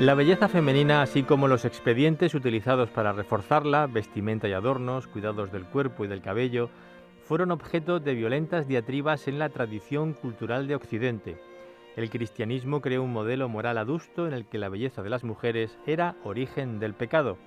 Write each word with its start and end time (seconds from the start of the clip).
La 0.00 0.14
belleza 0.14 0.48
femenina, 0.48 1.02
así 1.02 1.22
como 1.22 1.46
los 1.46 1.64
expedientes 1.64 2.34
utilizados 2.34 2.90
para 2.90 3.12
reforzarla, 3.12 3.86
vestimenta 3.86 4.48
y 4.48 4.52
adornos, 4.52 5.06
cuidados 5.06 5.52
del 5.52 5.66
cuerpo 5.66 6.04
y 6.04 6.08
del 6.08 6.20
cabello, 6.20 6.68
fueron 7.22 7.52
objeto 7.52 8.00
de 8.00 8.14
violentas 8.14 8.66
diatribas 8.66 9.28
en 9.28 9.38
la 9.38 9.50
tradición 9.50 10.14
cultural 10.14 10.66
de 10.66 10.74
Occidente. 10.74 11.36
El 11.94 12.10
cristianismo 12.10 12.80
creó 12.80 13.04
un 13.04 13.12
modelo 13.12 13.48
moral 13.48 13.78
adusto 13.78 14.26
en 14.26 14.32
el 14.32 14.46
que 14.46 14.58
la 14.58 14.68
belleza 14.68 15.04
de 15.04 15.10
las 15.10 15.22
mujeres 15.22 15.78
era 15.86 16.16
origen 16.24 16.80
del 16.80 16.94
pecado. 16.94 17.38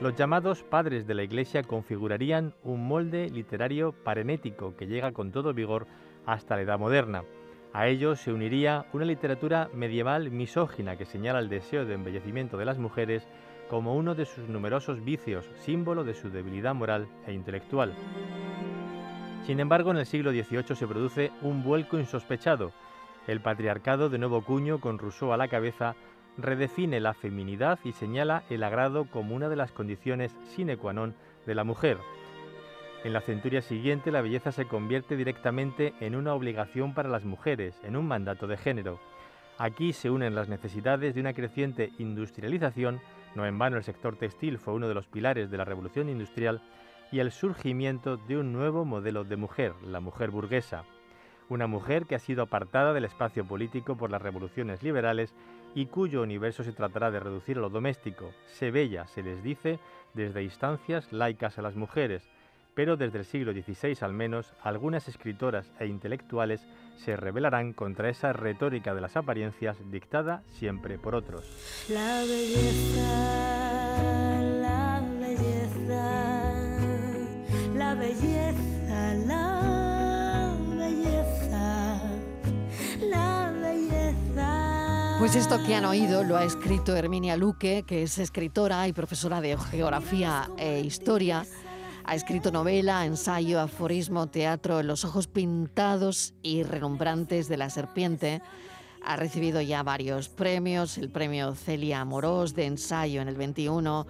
Los 0.00 0.16
llamados 0.16 0.64
padres 0.64 1.06
de 1.06 1.14
la 1.14 1.22
Iglesia 1.22 1.62
configurarían 1.62 2.52
un 2.64 2.88
molde 2.88 3.30
literario 3.30 3.92
parenético 3.92 4.74
que 4.76 4.88
llega 4.88 5.12
con 5.12 5.30
todo 5.30 5.54
vigor 5.54 5.86
hasta 6.26 6.56
la 6.56 6.62
Edad 6.62 6.80
Moderna. 6.80 7.22
A 7.72 7.86
ellos 7.86 8.20
se 8.20 8.32
uniría 8.32 8.86
una 8.92 9.04
literatura 9.04 9.68
medieval 9.74 10.30
misógina 10.30 10.96
que 10.96 11.04
señala 11.04 11.38
el 11.38 11.48
deseo 11.48 11.84
de 11.84 11.94
embellecimiento 11.94 12.56
de 12.56 12.64
las 12.64 12.78
mujeres 12.78 13.28
como 13.68 13.94
uno 13.94 14.14
de 14.14 14.24
sus 14.24 14.48
numerosos 14.48 15.04
vicios, 15.04 15.50
símbolo 15.60 16.02
de 16.02 16.14
su 16.14 16.30
debilidad 16.30 16.74
moral 16.74 17.06
e 17.26 17.32
intelectual. 17.34 17.92
Sin 19.44 19.60
embargo, 19.60 19.90
en 19.90 19.98
el 19.98 20.06
siglo 20.06 20.30
XVIII 20.30 20.74
se 20.74 20.86
produce 20.86 21.30
un 21.42 21.62
vuelco 21.62 21.98
insospechado. 21.98 22.72
El 23.26 23.40
patriarcado 23.40 24.08
de 24.08 24.18
nuevo 24.18 24.42
cuño, 24.42 24.80
con 24.80 24.98
Rousseau 24.98 25.32
a 25.32 25.36
la 25.36 25.48
cabeza, 25.48 25.94
redefine 26.38 27.00
la 27.00 27.14
feminidad 27.14 27.78
y 27.84 27.92
señala 27.92 28.44
el 28.48 28.62
agrado 28.62 29.06
como 29.06 29.34
una 29.34 29.48
de 29.48 29.56
las 29.56 29.72
condiciones 29.72 30.34
sine 30.54 30.76
qua 30.76 30.92
non 30.92 31.14
de 31.46 31.54
la 31.54 31.64
mujer. 31.64 31.98
En 33.04 33.12
la 33.12 33.20
centuria 33.20 33.62
siguiente 33.62 34.10
la 34.10 34.22
belleza 34.22 34.50
se 34.50 34.66
convierte 34.66 35.16
directamente 35.16 35.94
en 36.00 36.16
una 36.16 36.34
obligación 36.34 36.94
para 36.94 37.08
las 37.08 37.24
mujeres, 37.24 37.80
en 37.84 37.96
un 37.96 38.08
mandato 38.08 38.48
de 38.48 38.56
género. 38.56 38.98
Aquí 39.56 39.92
se 39.92 40.10
unen 40.10 40.34
las 40.34 40.48
necesidades 40.48 41.14
de 41.14 41.20
una 41.20 41.32
creciente 41.32 41.92
industrialización, 41.98 43.00
no 43.36 43.46
en 43.46 43.56
vano 43.56 43.76
el 43.76 43.84
sector 43.84 44.16
textil 44.16 44.58
fue 44.58 44.74
uno 44.74 44.88
de 44.88 44.94
los 44.94 45.06
pilares 45.06 45.48
de 45.48 45.56
la 45.56 45.64
revolución 45.64 46.08
industrial, 46.08 46.60
y 47.12 47.20
el 47.20 47.30
surgimiento 47.30 48.16
de 48.16 48.36
un 48.36 48.52
nuevo 48.52 48.84
modelo 48.84 49.22
de 49.24 49.36
mujer, 49.36 49.74
la 49.84 50.00
mujer 50.00 50.30
burguesa. 50.30 50.84
Una 51.48 51.66
mujer 51.66 52.04
que 52.04 52.16
ha 52.16 52.18
sido 52.18 52.42
apartada 52.42 52.92
del 52.92 53.04
espacio 53.04 53.44
político 53.44 53.96
por 53.96 54.10
las 54.10 54.20
revoluciones 54.20 54.82
liberales 54.82 55.34
y 55.74 55.86
cuyo 55.86 56.22
universo 56.22 56.64
se 56.64 56.72
tratará 56.72 57.10
de 57.10 57.20
reducir 57.20 57.58
a 57.58 57.60
lo 57.60 57.70
doméstico. 57.70 58.32
Se 58.46 58.70
bella, 58.70 59.06
se 59.06 59.22
les 59.22 59.42
dice, 59.42 59.78
desde 60.14 60.42
instancias 60.42 61.10
laicas 61.12 61.58
a 61.58 61.62
las 61.62 61.76
mujeres, 61.76 62.28
pero 62.78 62.96
desde 62.96 63.18
el 63.18 63.24
siglo 63.24 63.50
XVI 63.52 63.96
al 64.02 64.12
menos, 64.12 64.52
algunas 64.62 65.08
escritoras 65.08 65.68
e 65.80 65.86
intelectuales 65.86 66.64
se 67.04 67.16
rebelarán 67.16 67.72
contra 67.72 68.08
esa 68.08 68.32
retórica 68.32 68.94
de 68.94 69.00
las 69.00 69.16
apariencias 69.16 69.76
dictada 69.90 70.44
siempre 70.46 70.96
por 70.96 71.16
otros. 71.16 71.42
La 71.88 72.20
belleza, 72.20 73.02
la 74.62 75.02
belleza, 75.18 76.54
la 77.74 77.94
belleza, 77.96 79.14
la 79.26 80.70
belleza, 80.78 82.00
la 83.00 83.52
belleza. 83.60 85.16
Pues 85.18 85.34
esto 85.34 85.58
que 85.66 85.74
han 85.74 85.84
oído 85.84 86.22
lo 86.22 86.36
ha 86.36 86.44
escrito 86.44 86.94
Herminia 86.94 87.36
Luque, 87.36 87.82
que 87.84 88.04
es 88.04 88.18
escritora 88.18 88.86
y 88.86 88.92
profesora 88.92 89.40
de 89.40 89.58
geografía 89.58 90.48
e 90.56 90.78
historia 90.78 91.44
ha 92.08 92.14
escrito 92.14 92.50
novela, 92.50 93.04
ensayo, 93.04 93.60
aforismo, 93.60 94.28
teatro, 94.28 94.82
Los 94.82 95.04
ojos 95.04 95.26
pintados 95.26 96.32
y 96.42 96.62
relumbrantes 96.62 97.48
de 97.48 97.58
la 97.58 97.68
serpiente. 97.68 98.40
Ha 99.04 99.16
recibido 99.16 99.60
ya 99.60 99.82
varios 99.82 100.30
premios, 100.30 100.96
el 100.96 101.10
premio 101.10 101.54
Celia 101.54 102.00
Amorós 102.00 102.54
de 102.54 102.64
ensayo 102.64 103.20
en 103.20 103.28
el 103.28 103.36
21. 103.36 104.06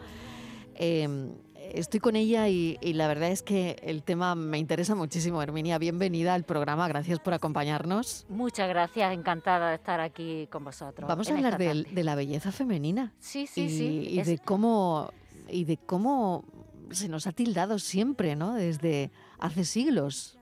Em, 0.77 1.35
estoy 1.57 1.99
con 1.99 2.15
ella 2.15 2.47
y, 2.47 2.79
la 2.81 3.09
verdad 3.09 3.33
es 3.33 3.43
que 3.43 3.75
el 3.83 4.05
tema 4.05 4.37
me 4.37 4.59
interesa 4.59 4.95
muchísimo. 4.95 5.43
Herminia, 5.43 5.77
bienvenida 5.79 6.35
al 6.35 6.45
programa, 6.45 6.87
gracias 6.87 7.19
por 7.19 7.35
acompañarnos. 7.35 8.27
Muchas 8.29 8.69
gracias, 8.69 9.13
encantada 9.13 9.71
de 9.71 9.75
estar 9.75 9.99
aquí 9.99 10.47
con 10.53 10.63
vosotros. 10.63 11.09
Vamos 11.09 11.29
a 11.31 11.35
hablar 11.35 11.59
de, 11.59 12.05
la 12.05 12.15
belleza 12.15 12.53
femenina. 12.53 13.13
Sí, 13.19 13.49
sí, 13.49 13.69
sí. 13.69 14.07
Y 14.09 14.23
de 14.23 14.39
cómo 14.39 15.11
y 15.51 15.65
de 15.65 15.79
cómo 15.79 16.45
se 16.91 17.09
nos 17.09 17.27
ha 17.27 17.33
tildado 17.33 17.79
siempre, 17.79 18.37
¿no? 18.37 18.55
Desde 18.55 19.11
hace 19.39 19.65
siglos. 19.65 20.39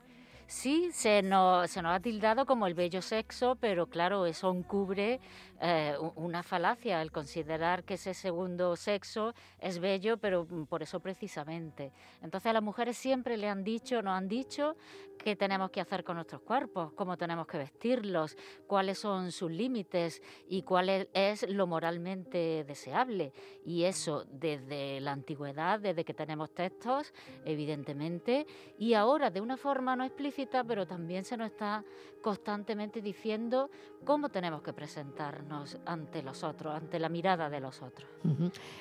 Sí, 0.46 0.90
se 0.92 1.22
nos, 1.22 1.70
se 1.70 1.82
nos 1.82 1.96
ha 1.96 2.00
tildado 2.00 2.46
como 2.46 2.66
el 2.66 2.74
bello 2.74 3.02
sexo, 3.02 3.56
pero 3.60 3.86
claro, 3.86 4.26
eso 4.26 4.52
encubre 4.52 5.20
eh, 5.60 5.96
una 6.16 6.42
falacia, 6.42 7.00
el 7.00 7.10
considerar 7.10 7.84
que 7.84 7.94
ese 7.94 8.12
segundo 8.12 8.76
sexo 8.76 9.34
es 9.58 9.78
bello, 9.78 10.18
pero 10.18 10.46
por 10.68 10.82
eso 10.82 11.00
precisamente. 11.00 11.92
Entonces 12.22 12.50
a 12.50 12.52
las 12.52 12.62
mujeres 12.62 12.96
siempre 12.96 13.36
le 13.36 13.48
han 13.48 13.64
dicho, 13.64 14.02
nos 14.02 14.14
han 14.14 14.28
dicho 14.28 14.76
qué 15.18 15.34
tenemos 15.34 15.70
que 15.70 15.80
hacer 15.80 16.04
con 16.04 16.16
nuestros 16.16 16.42
cuerpos, 16.42 16.92
cómo 16.92 17.16
tenemos 17.16 17.46
que 17.46 17.56
vestirlos, 17.56 18.36
cuáles 18.66 18.98
son 18.98 19.32
sus 19.32 19.50
límites 19.50 20.20
y 20.46 20.62
cuál 20.62 21.08
es 21.12 21.48
lo 21.48 21.66
moralmente 21.66 22.64
deseable. 22.64 23.32
Y 23.64 23.84
eso 23.84 24.24
desde 24.30 25.00
la 25.00 25.12
antigüedad, 25.12 25.80
desde 25.80 26.04
que 26.04 26.12
tenemos 26.12 26.52
textos, 26.54 27.14
evidentemente, 27.44 28.46
y 28.78 28.92
ahora 28.92 29.30
de 29.30 29.40
una 29.40 29.56
forma 29.56 29.96
no 29.96 30.04
explícita, 30.04 30.64
pero 30.64 30.86
también 30.86 31.24
se 31.24 31.36
nos 31.36 31.50
está 31.50 31.82
constantemente 32.20 33.00
diciendo 33.00 33.70
cómo 34.04 34.28
tenemos 34.28 34.62
que 34.62 34.72
presentarnos 34.72 35.45
ante 35.84 36.22
los 36.22 36.42
otros, 36.44 36.74
ante 36.74 36.98
la 36.98 37.08
mirada 37.08 37.48
de 37.48 37.60
los 37.60 37.82
otros. 37.82 38.08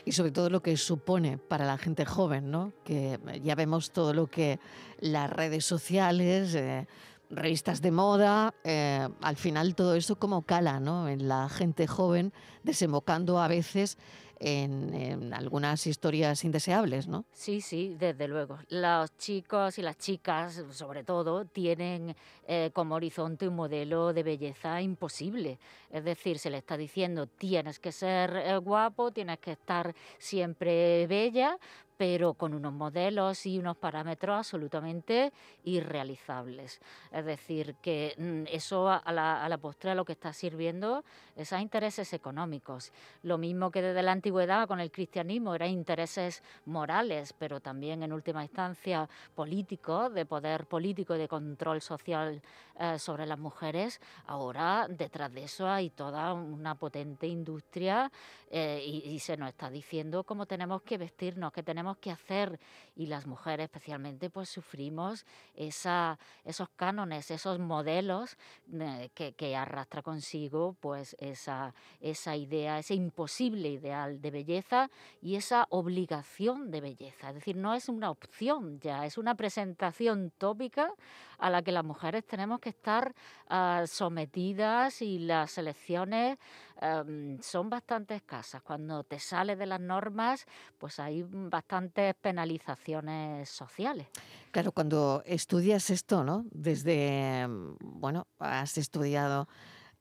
Y 0.03 0.11
sobre 0.11 0.31
todo 0.31 0.49
lo 0.49 0.61
que 0.61 0.77
supone 0.77 1.37
para 1.37 1.65
la 1.65 1.77
gente 1.77 2.05
joven, 2.05 2.51
¿no? 2.51 2.73
Que 2.83 3.19
ya 3.43 3.55
vemos 3.55 3.91
todo 3.91 4.13
lo 4.13 4.27
que 4.27 4.59
las 4.99 5.29
redes 5.29 5.65
sociales, 5.65 6.55
eh, 6.55 6.87
revistas 7.29 7.81
de 7.81 7.91
moda, 7.91 8.53
eh, 8.63 9.07
al 9.21 9.35
final 9.35 9.75
todo 9.75 9.95
eso 9.95 10.17
como 10.17 10.43
cala, 10.43 10.79
¿no? 10.79 11.07
En 11.07 11.27
la 11.27 11.49
gente 11.49 11.87
joven, 11.87 12.33
desembocando 12.63 13.39
a 13.39 13.47
veces 13.47 13.97
en, 14.39 15.33
algunas 15.33 15.87
historias 15.87 16.43
indeseables, 16.43 17.07
¿no? 17.07 17.25
Sí, 17.31 17.61
sí, 17.61 17.95
desde 17.97 18.27
luego. 18.27 18.59
Los 18.69 19.17
chicos 19.17 19.77
y 19.77 19.81
las 19.81 19.97
chicas, 19.97 20.63
sobre 20.71 21.03
todo, 21.03 21.45
tienen 21.45 22.15
eh, 22.47 22.71
como 22.73 22.95
horizonte 22.95 23.47
un 23.47 23.55
modelo 23.55 24.13
de 24.13 24.23
belleza 24.23 24.81
imposible. 24.81 25.59
Es 25.91 26.03
decir, 26.03 26.39
se 26.39 26.49
le 26.49 26.57
está 26.57 26.77
diciendo 26.77 27.27
tienes 27.27 27.79
que 27.79 27.91
ser 27.91 28.35
eh, 28.35 28.57
guapo, 28.57 29.11
tienes 29.11 29.39
que 29.39 29.53
estar 29.53 29.93
siempre 30.17 31.07
bella, 31.07 31.57
pero 31.97 32.33
con 32.33 32.53
unos 32.53 32.73
modelos 32.73 33.45
y 33.45 33.57
unos 33.57 33.77
parámetros 33.77 34.37
absolutamente 34.37 35.31
irrealizables. 35.63 36.79
Es 37.11 37.25
decir, 37.25 37.75
que 37.81 38.15
mm, 38.17 38.53
eso 38.53 38.89
a 38.89 39.11
la, 39.11 39.43
a 39.43 39.49
la 39.49 39.57
postre 39.57 39.95
lo 39.95 40.05
que 40.05 40.13
está 40.13 40.33
sirviendo 40.33 41.03
es 41.35 41.53
a 41.53 41.61
intereses 41.61 42.11
económicos. 42.13 42.91
Lo 43.23 43.37
mismo 43.37 43.71
que 43.71 43.81
desde 43.81 44.03
la 44.03 44.11
antigüedad 44.11 44.67
con 44.67 44.79
el 44.79 44.91
cristianismo 44.91 45.55
eran 45.55 45.69
intereses 45.69 46.43
morales, 46.65 47.33
pero 47.33 47.59
también 47.59 48.03
en 48.03 48.13
última 48.13 48.43
instancia 48.43 49.09
políticos, 49.35 50.13
de 50.13 50.25
poder 50.25 50.65
político 50.65 51.15
y 51.15 51.19
de 51.19 51.27
control 51.27 51.81
social 51.81 52.41
eh, 52.79 52.99
sobre 52.99 53.25
las 53.25 53.39
mujeres, 53.39 54.01
ahora 54.27 54.87
detrás 54.89 55.31
de 55.33 55.43
eso 55.43 55.67
hay 55.67 55.89
toda 55.89 56.33
una 56.33 56.75
potente 56.75 57.27
industria 57.27 58.11
eh, 58.49 58.83
y, 58.85 59.09
y 59.09 59.19
se 59.19 59.37
nos 59.37 59.49
está 59.49 59.69
diciendo 59.69 60.23
cómo 60.23 60.45
tenemos 60.45 60.81
que 60.81 60.97
vestirnos, 60.97 61.51
qué 61.53 61.63
tenemos 61.63 61.84
que 61.97 62.11
hacer 62.11 62.59
y 62.95 63.07
las 63.07 63.27
mujeres 63.27 63.65
especialmente 63.65 64.29
pues 64.29 64.49
sufrimos 64.49 65.25
esa, 65.53 66.17
esos 66.43 66.69
cánones, 66.75 67.29
esos 67.31 67.59
modelos 67.59 68.37
eh, 68.73 69.09
que, 69.13 69.55
arrastra 69.55 70.01
consigo 70.01 70.75
pues 70.79 71.15
esa, 71.19 71.73
esa 72.01 72.35
idea, 72.35 72.79
ese 72.79 72.95
imposible 72.95 73.69
ideal 73.69 74.21
de 74.21 74.31
belleza 74.31 74.89
y 75.21 75.35
esa 75.35 75.67
obligación 75.69 76.71
de 76.71 76.81
belleza. 76.81 77.29
Es 77.29 77.35
decir, 77.35 77.55
no 77.55 77.73
es 77.73 77.89
una 77.89 78.09
opción 78.09 78.79
ya, 78.79 79.05
es 79.05 79.17
una 79.17 79.35
presentación 79.35 80.31
tópica 80.37 80.93
a 81.37 81.49
la 81.49 81.61
que 81.61 81.71
las 81.71 81.83
mujeres 81.83 82.25
tenemos 82.25 82.59
que 82.59 82.69
estar 82.69 83.13
uh, 83.49 83.85
sometidas 83.85 85.01
y 85.01 85.19
las 85.19 85.57
elecciones 85.57 86.37
um, 86.81 87.39
son 87.41 87.69
bastante 87.69 88.15
escasas. 88.15 88.61
Cuando 88.61 89.03
te 89.03 89.19
sales 89.19 89.57
de 89.57 89.65
las 89.65 89.79
normas, 89.79 90.45
pues 90.77 90.99
hay 90.99 91.25
bastantes 91.27 92.15
penalizaciones 92.15 93.49
sociales. 93.49 94.07
Claro, 94.51 94.71
cuando 94.71 95.21
estudias 95.25 95.89
esto, 95.89 96.23
¿no? 96.23 96.45
Desde, 96.51 97.45
bueno, 97.79 98.27
has 98.39 98.77
estudiado 98.77 99.47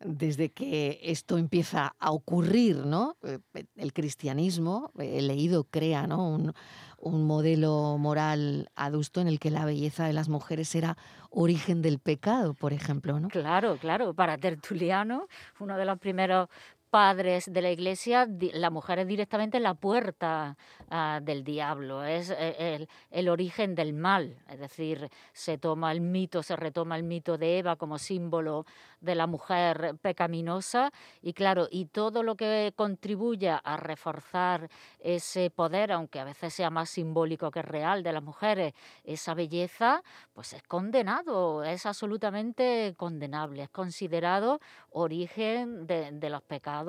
desde 0.05 0.53
que 0.53 1.01
esto 1.03 1.39
empieza 1.39 1.97
a 1.99 2.12
ocurrir, 2.12 2.85
¿no? 2.85 3.17
Eh, 3.25 3.39
el 3.77 3.93
cristianismo, 3.93 4.93
he 4.99 5.23
leído, 5.23 5.65
crea, 5.65 6.06
¿no? 6.06 6.29
Un, 6.29 6.53
un 6.99 7.27
modelo 7.27 7.97
moral 7.99 8.71
adusto 8.77 9.21
en 9.21 9.29
el 9.29 9.39
que 9.39 9.51
la 9.51 9.65
belleza 9.65 10.06
de 10.06 10.12
las 10.12 10.29
mujeres 10.29 10.75
era 10.75 10.97
origen 11.31 11.83
del 11.83 11.99
pecado, 11.99 12.55
por 12.55 12.73
ejemplo, 12.73 13.19
¿no? 13.19 13.29
Claro, 13.29 13.79
claro. 13.79 14.15
Para 14.15 14.39
Tertuliano, 14.39 15.27
uno 15.59 15.77
de 15.77 15.85
los 15.85 15.99
primeros 15.99 16.49
padres 16.94 17.52
de 17.52 17.61
la 17.61 17.73
iglesia, 17.73 18.29
la 18.52 18.70
mujer 18.70 19.00
es 19.00 19.08
directamente 19.08 19.58
la 19.58 19.75
puerta 19.75 20.56
ah, 20.91 21.19
del 21.20 21.43
diablo, 21.43 22.05
es 22.05 22.31
eh, 22.31 22.87
el, 23.11 23.29
origen 23.29 23.75
del 23.75 23.94
mal. 23.94 24.37
Es 24.49 24.61
decir, 24.61 25.11
se 25.32 25.58
toma 25.58 25.91
el 25.91 26.00
mito, 26.00 26.44
se 26.44 26.55
retoma 26.55 26.94
el 26.94 27.02
mito 27.02 27.37
de 27.37 27.58
Eva 27.58 27.75
como 27.75 27.99
símbolo 27.99 28.64
de 29.00 29.17
la 29.17 29.26
mujer 29.26 29.96
pecaminosa 30.02 30.93
y 31.20 31.32
claro, 31.32 31.67
y 31.69 31.87
todo 31.87 32.23
lo 32.23 32.37
que 32.37 32.73
contribuya 32.76 33.56
a 33.56 33.76
reforzar 33.76 34.70
ese 35.00 35.50
poder, 35.50 35.91
aunque 35.91 36.20
a 36.20 36.25
veces 36.25 36.55
sea 36.55 36.70
más 36.70 36.91
simbólico 36.91 37.50
que 37.50 37.62
real 37.62 38.05
de 38.05 38.12
las 38.12 38.23
mujeres, 38.23 38.73
esa 39.02 39.35
belleza, 39.35 40.00
pues 40.32 40.52
es 40.52 40.62
condenado, 40.62 41.64
es 41.64 41.87
absolutamente 41.87 42.94
condenable, 42.96 43.64
es 43.64 43.70
considerado 43.70 44.61
origen 44.91 45.88
de 45.88 46.31
los 46.31 46.43
pecados 46.43 46.84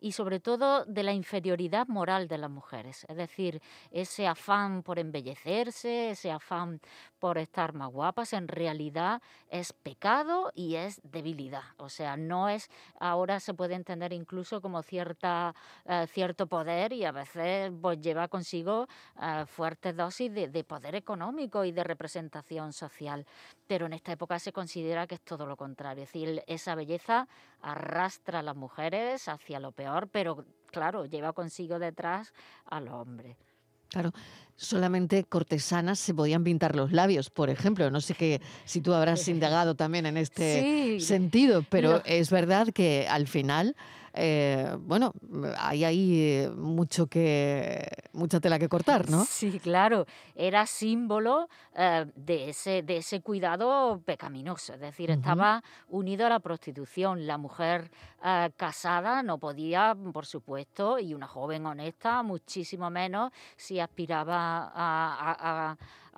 y 0.00 0.12
sobre 0.12 0.40
todo 0.40 0.84
de 0.84 1.02
la 1.02 1.12
inferioridad 1.12 1.86
moral 1.88 2.28
de 2.28 2.38
las 2.38 2.50
mujeres. 2.50 3.04
Es 3.08 3.16
decir, 3.16 3.60
ese 3.90 4.26
afán 4.26 4.82
por 4.82 4.98
embellecerse, 4.98 6.10
ese 6.10 6.30
afán 6.30 6.80
por 7.18 7.38
estar 7.38 7.72
más 7.72 7.90
guapas, 7.90 8.32
en 8.32 8.48
realidad 8.48 9.20
es 9.48 9.72
pecado 9.72 10.52
y 10.54 10.76
es 10.76 11.00
debilidad. 11.02 11.64
O 11.78 11.88
sea, 11.88 12.16
no 12.16 12.48
es, 12.48 12.70
ahora 13.00 13.40
se 13.40 13.54
puede 13.54 13.74
entender 13.74 14.12
incluso 14.12 14.60
como 14.60 14.82
cierta, 14.82 15.54
eh, 15.84 16.06
cierto 16.08 16.46
poder 16.46 16.92
y 16.92 17.04
a 17.04 17.12
veces 17.12 17.72
pues, 17.80 18.00
lleva 18.00 18.28
consigo 18.28 18.86
eh, 19.20 19.44
fuertes 19.46 19.96
dosis 19.96 20.32
de, 20.32 20.48
de 20.48 20.64
poder 20.64 20.94
económico 20.94 21.64
y 21.64 21.72
de 21.72 21.84
representación 21.84 22.72
social. 22.72 23.26
Pero 23.66 23.86
en 23.86 23.92
esta 23.94 24.12
época 24.12 24.38
se 24.38 24.52
considera 24.52 25.06
que 25.06 25.16
es 25.16 25.20
todo 25.22 25.46
lo 25.46 25.56
contrario. 25.56 26.04
Es 26.04 26.12
decir, 26.12 26.42
esa 26.46 26.74
belleza 26.74 27.28
arrastra 27.60 28.40
a 28.40 28.42
las 28.42 28.56
mujeres 28.56 29.28
hacia 29.28 29.60
lo 29.60 29.72
peor, 29.72 30.08
pero 30.10 30.44
claro, 30.70 31.06
lleva 31.06 31.32
consigo 31.32 31.78
detrás 31.78 32.32
al 32.64 32.88
hombre. 32.88 33.36
Claro, 33.88 34.12
solamente 34.56 35.24
cortesanas 35.24 35.98
se 35.98 36.12
podían 36.12 36.44
pintar 36.44 36.76
los 36.76 36.92
labios, 36.92 37.30
por 37.30 37.48
ejemplo. 37.48 37.90
No 37.90 38.00
sé 38.00 38.14
que, 38.14 38.40
si 38.64 38.80
tú 38.80 38.92
habrás 38.92 39.26
indagado 39.28 39.74
también 39.74 40.06
en 40.06 40.16
este 40.16 41.00
sentido, 41.00 41.64
pero 41.68 42.02
es 42.04 42.30
verdad 42.30 42.68
que 42.74 43.06
al 43.08 43.28
final 43.28 43.76
eh, 44.14 44.76
bueno, 44.80 45.12
hay 45.58 45.84
ahí 45.84 46.48
mucho 46.56 47.06
que, 47.06 47.86
mucha 48.12 48.40
tela 48.40 48.58
que 48.58 48.68
cortar, 48.68 49.08
¿no? 49.10 49.24
Sí, 49.24 49.58
claro, 49.60 50.06
era 50.34 50.66
símbolo 50.66 51.48
eh, 51.74 52.06
de, 52.14 52.50
ese, 52.50 52.82
de 52.82 52.98
ese 52.98 53.20
cuidado 53.20 54.00
pecaminoso, 54.04 54.74
es 54.74 54.80
decir, 54.80 55.10
estaba 55.10 55.62
unido 55.88 56.26
a 56.26 56.28
la 56.28 56.40
prostitución. 56.40 57.26
La 57.26 57.38
mujer 57.38 57.90
eh, 58.24 58.50
casada 58.56 59.22
no 59.22 59.38
podía, 59.38 59.96
por 60.12 60.26
supuesto, 60.26 60.98
y 60.98 61.14
una 61.14 61.26
joven 61.26 61.66
honesta, 61.66 62.22
muchísimo 62.22 62.90
menos 62.90 63.32
si 63.56 63.80
aspiraba 63.80 64.72
a 64.74 64.98
a 65.38 65.76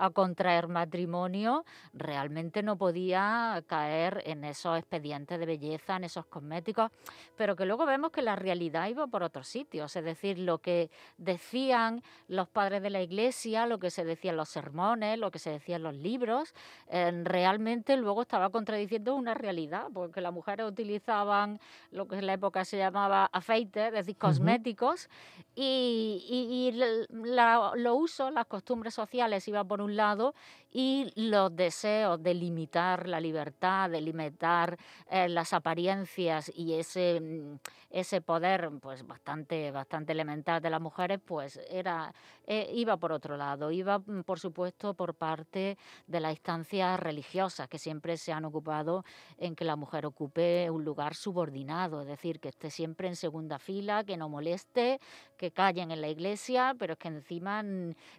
contraer 0.09 0.67
matrimonio, 0.67 1.63
realmente 1.93 2.63
no 2.63 2.77
podía 2.77 3.63
caer 3.67 4.23
en 4.25 4.43
esos 4.43 4.77
expedientes 4.77 5.39
de 5.39 5.45
belleza, 5.45 5.95
en 5.97 6.05
esos 6.05 6.25
cosméticos, 6.25 6.91
pero 7.37 7.55
que 7.55 7.65
luego 7.65 7.85
vemos 7.85 8.11
que 8.11 8.21
la 8.21 8.35
realidad 8.35 8.87
iba 8.87 9.07
por 9.07 9.23
otros 9.23 9.47
sitios, 9.47 9.95
es 9.95 10.03
decir, 10.03 10.39
lo 10.39 10.57
que 10.57 10.89
decían 11.17 12.03
los 12.27 12.49
padres 12.49 12.81
de 12.81 12.89
la 12.89 13.01
iglesia, 13.01 13.65
lo 13.65 13.79
que 13.79 13.91
se 13.91 14.03
decía 14.03 14.31
en 14.31 14.37
los 14.37 14.49
sermones, 14.49 15.19
lo 15.19 15.31
que 15.31 15.39
se 15.39 15.51
decía 15.51 15.75
en 15.75 15.83
los 15.83 15.95
libros, 15.95 16.53
eh, 16.87 17.11
realmente 17.23 17.95
luego 17.97 18.23
estaba 18.23 18.49
contradiciendo 18.49 19.15
una 19.15 19.33
realidad, 19.33 19.87
porque 19.93 20.21
las 20.21 20.33
mujeres 20.33 20.67
utilizaban 20.67 21.59
lo 21.91 22.07
que 22.07 22.15
en 22.15 22.25
la 22.25 22.33
época 22.33 22.65
se 22.65 22.77
llamaba 22.77 23.29
afeite, 23.31 23.87
es 23.87 23.93
decir, 23.93 24.17
cosméticos, 24.17 25.09
y, 25.55 26.71
los 26.73 27.97
usos, 27.97 28.31
las 28.31 28.45
costumbres 28.45 28.93
sociales 28.93 29.47
iban 29.47 29.67
por 29.67 29.81
un 29.81 29.90
lado 29.95 30.33
y 30.71 31.11
los 31.15 31.53
deseos 31.55 32.21
de 32.23 32.33
limitar 32.33 33.07
la 33.07 33.19
libertad, 33.19 33.89
de 33.89 33.99
limitar 33.99 34.77
eh, 35.09 35.27
las 35.27 35.51
apariencias 35.53 36.51
y 36.55 36.73
ese, 36.73 37.19
mm, 37.19 37.57
ese 37.89 38.21
poder 38.21 38.69
pues 38.81 39.05
bastante, 39.05 39.69
bastante 39.71 40.13
elemental 40.13 40.61
de 40.61 40.69
las 40.69 40.81
mujeres, 40.81 41.19
pues 41.23 41.59
era, 41.69 42.13
eh, 42.47 42.71
iba 42.73 42.95
por 42.97 43.11
otro 43.11 43.35
lado, 43.35 43.71
iba 43.71 43.99
mm, 43.99 44.23
por 44.23 44.39
supuesto 44.39 44.93
por 44.93 45.13
parte 45.13 45.77
de 46.07 46.19
las 46.21 46.31
instancias 46.31 46.99
religiosas 46.99 47.67
que 47.67 47.77
siempre 47.77 48.15
se 48.15 48.31
han 48.31 48.45
ocupado 48.45 49.03
en 49.37 49.55
que 49.55 49.65
la 49.65 49.75
mujer 49.75 50.05
ocupe 50.05 50.69
un 50.69 50.85
lugar 50.85 51.15
subordinado, 51.15 52.01
es 52.01 52.07
decir, 52.07 52.39
que 52.39 52.49
esté 52.49 52.71
siempre 52.71 53.09
en 53.09 53.17
segunda 53.17 53.59
fila, 53.59 54.05
que 54.05 54.15
no 54.15 54.29
moleste, 54.29 54.99
que 55.37 55.51
callen 55.51 55.91
en 55.91 55.99
la 55.99 56.07
iglesia, 56.07 56.75
pero 56.79 56.93
es 56.93 56.99
que 56.99 57.09
encima 57.09 57.61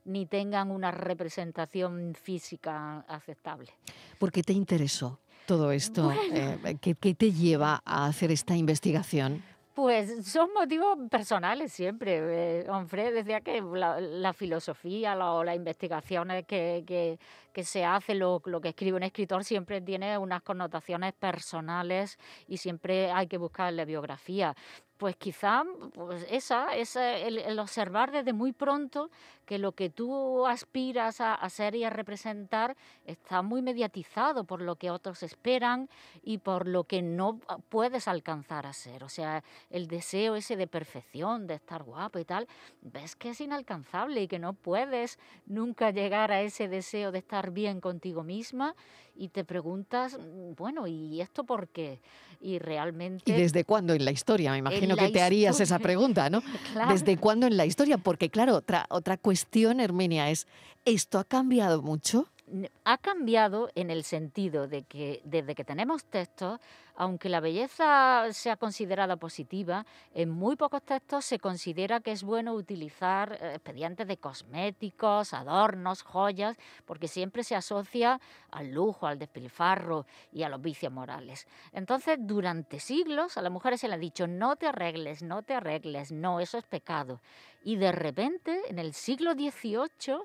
ni 0.05 0.26
tengan 0.26 0.70
una 0.70 0.90
representación 0.90 2.14
física 2.14 2.41
aceptable. 3.08 3.72
¿Por 4.18 4.30
qué 4.32 4.42
te 4.42 4.52
interesó 4.52 5.18
todo 5.46 5.72
esto? 5.72 6.12
Eh, 6.12 6.78
¿qué, 6.80 7.14
te 7.14 7.32
lleva 7.32 7.82
a 7.84 8.06
hacer 8.06 8.30
esta 8.30 8.56
investigación? 8.56 9.42
Pues 9.74 10.26
son 10.26 10.52
motivos 10.52 10.98
personales 11.10 11.72
siempre. 11.72 12.60
Eh, 12.60 12.70
Onfre 12.70 13.10
decía 13.10 13.40
que 13.40 13.62
la, 13.62 14.32
filosofía 14.34 15.16
o 15.16 15.42
las 15.42 15.56
investigaciones 15.56 16.44
que, 16.46 16.84
que, 16.86 17.18
que 17.54 17.64
se 17.64 17.82
hace, 17.82 18.14
lo, 18.14 18.42
lo, 18.44 18.60
que 18.60 18.68
escribe 18.68 18.98
un 18.98 19.02
escritor 19.02 19.44
siempre 19.44 19.80
tiene 19.80 20.18
unas 20.18 20.42
connotaciones 20.42 21.14
personales 21.14 22.18
y 22.48 22.58
siempre 22.58 23.10
hay 23.10 23.28
que 23.28 23.38
buscarle 23.38 23.86
biografía 23.86 24.54
pues 25.02 25.16
quizá 25.16 25.64
pues 25.94 26.25
esa, 26.31 26.76
esa 26.76 27.16
el, 27.16 27.58
observar 27.58 28.12
desde 28.12 28.32
muy 28.32 28.52
pronto 28.52 29.10
que 29.44 29.58
lo 29.58 29.72
que 29.72 29.90
tú 29.90 30.46
aspiras 30.46 31.20
a, 31.20 31.34
a, 31.34 31.50
ser 31.50 31.75
y 31.75 31.82
a 31.82 31.90
representar 31.90 32.76
está 33.04 33.43
muy 33.43 33.62
mediatizado 33.62 34.44
por 34.44 34.62
lo 34.62 34.76
que 34.76 34.93
otros 34.93 35.25
esperan 35.25 35.88
y 36.22 36.38
por 36.38 36.69
lo 36.69 36.84
que 36.84 37.02
no 37.02 37.40
puedes 37.69 38.06
alcanzar 38.06 38.64
a 38.64 38.72
ser. 38.72 39.02
O 39.02 39.08
sea, 39.08 39.43
el 39.70 39.88
deseo 39.88 40.37
ese 40.37 40.54
de 40.54 40.69
perfección, 40.69 41.48
de 41.48 41.55
estar 41.55 41.82
guapo 41.82 42.20
y 42.20 42.25
tal, 42.25 42.46
ves 42.81 43.16
que 43.16 43.31
es 43.31 43.40
inalcanzable 43.40 44.22
y 44.22 44.28
que 44.28 44.38
no 44.38 44.52
puedes 44.52 45.19
nunca 45.46 45.90
llegar 45.90 46.31
a 46.31 46.43
ese 46.43 46.69
deseo 46.69 47.10
de 47.10 47.19
estar 47.19 47.50
bien 47.50 47.81
contigo 47.81 48.22
misma 48.22 48.76
y 49.14 49.28
te 49.28 49.44
preguntas, 49.44 50.19
mm, 50.19 50.55
bueno, 50.56 50.87
¿y 50.87 51.20
esto 51.20 51.44
por 51.44 51.69
qué? 51.69 52.00
Y 52.41 52.58
realmente... 52.58 53.31
¿Y 53.31 53.34
desde 53.34 53.65
cuándo 53.65 53.93
en 53.93 54.05
la 54.05 54.10
historia? 54.10 54.53
Me 54.53 54.58
imagino 54.58 54.92
que 54.96 55.08
te 55.08 55.22
harías 55.22 55.61
esa 55.61 55.79
pregunta, 55.79 56.31
¿no? 56.31 56.43
¿Desde 56.89 57.17
cuándo 57.17 57.46
en 57.46 57.56
la 57.56 57.67
historia? 57.67 57.99
Porque 57.99 58.31
claro, 58.31 58.56
otra, 58.56 58.87
otra 58.89 59.17
cuestión, 59.17 59.81
Herminia, 59.81 60.31
es, 60.31 60.46
¿esto 60.84 61.19
ha 61.19 61.25
cambiado 61.25 61.82
mucho? 61.82 62.29
Ha 62.84 62.98
cambiado 62.98 63.70
en 63.74 63.90
el 63.90 64.04
sentido 64.04 64.68
de 64.68 64.82
que 64.82 65.22
desde 65.24 65.54
que 65.54 65.64
tenemos 65.64 66.04
textos, 66.04 66.60
aunque 66.94 67.28
la 67.28 67.40
belleza 67.40 68.26
sea 68.32 68.56
considerada 68.56 69.16
positiva, 69.16 69.86
en 70.14 70.30
muy 70.30 70.56
pocos 70.56 70.82
textos 70.82 71.24
se 71.24 71.38
considera 71.38 72.00
que 72.00 72.12
es 72.12 72.22
bueno 72.22 72.54
utilizar 72.54 73.38
eh, 73.40 73.54
expedientes 73.54 74.06
de 74.06 74.18
cosméticos, 74.18 75.32
adornos, 75.32 76.02
joyas, 76.02 76.56
porque 76.84 77.08
siempre 77.08 77.44
se 77.44 77.56
asocia 77.56 78.20
al 78.50 78.72
lujo, 78.72 79.06
al 79.06 79.18
despilfarro 79.18 80.06
y 80.32 80.42
a 80.42 80.48
los 80.48 80.60
vicios 80.60 80.92
morales. 80.92 81.46
Entonces, 81.72 82.18
durante 82.20 82.78
siglos 82.80 83.38
a 83.38 83.42
las 83.42 83.52
mujeres 83.52 83.80
se 83.80 83.88
le 83.88 83.94
ha 83.94 83.98
dicho 83.98 84.26
no 84.26 84.56
te 84.56 84.66
arregles, 84.66 85.22
no 85.22 85.42
te 85.42 85.54
arregles, 85.54 86.12
no, 86.12 86.40
eso 86.40 86.58
es 86.58 86.64
pecado. 86.64 87.20
Y 87.64 87.76
de 87.76 87.92
repente, 87.92 88.60
en 88.68 88.78
el 88.78 88.92
siglo 88.92 89.32
XVIII, 89.32 90.24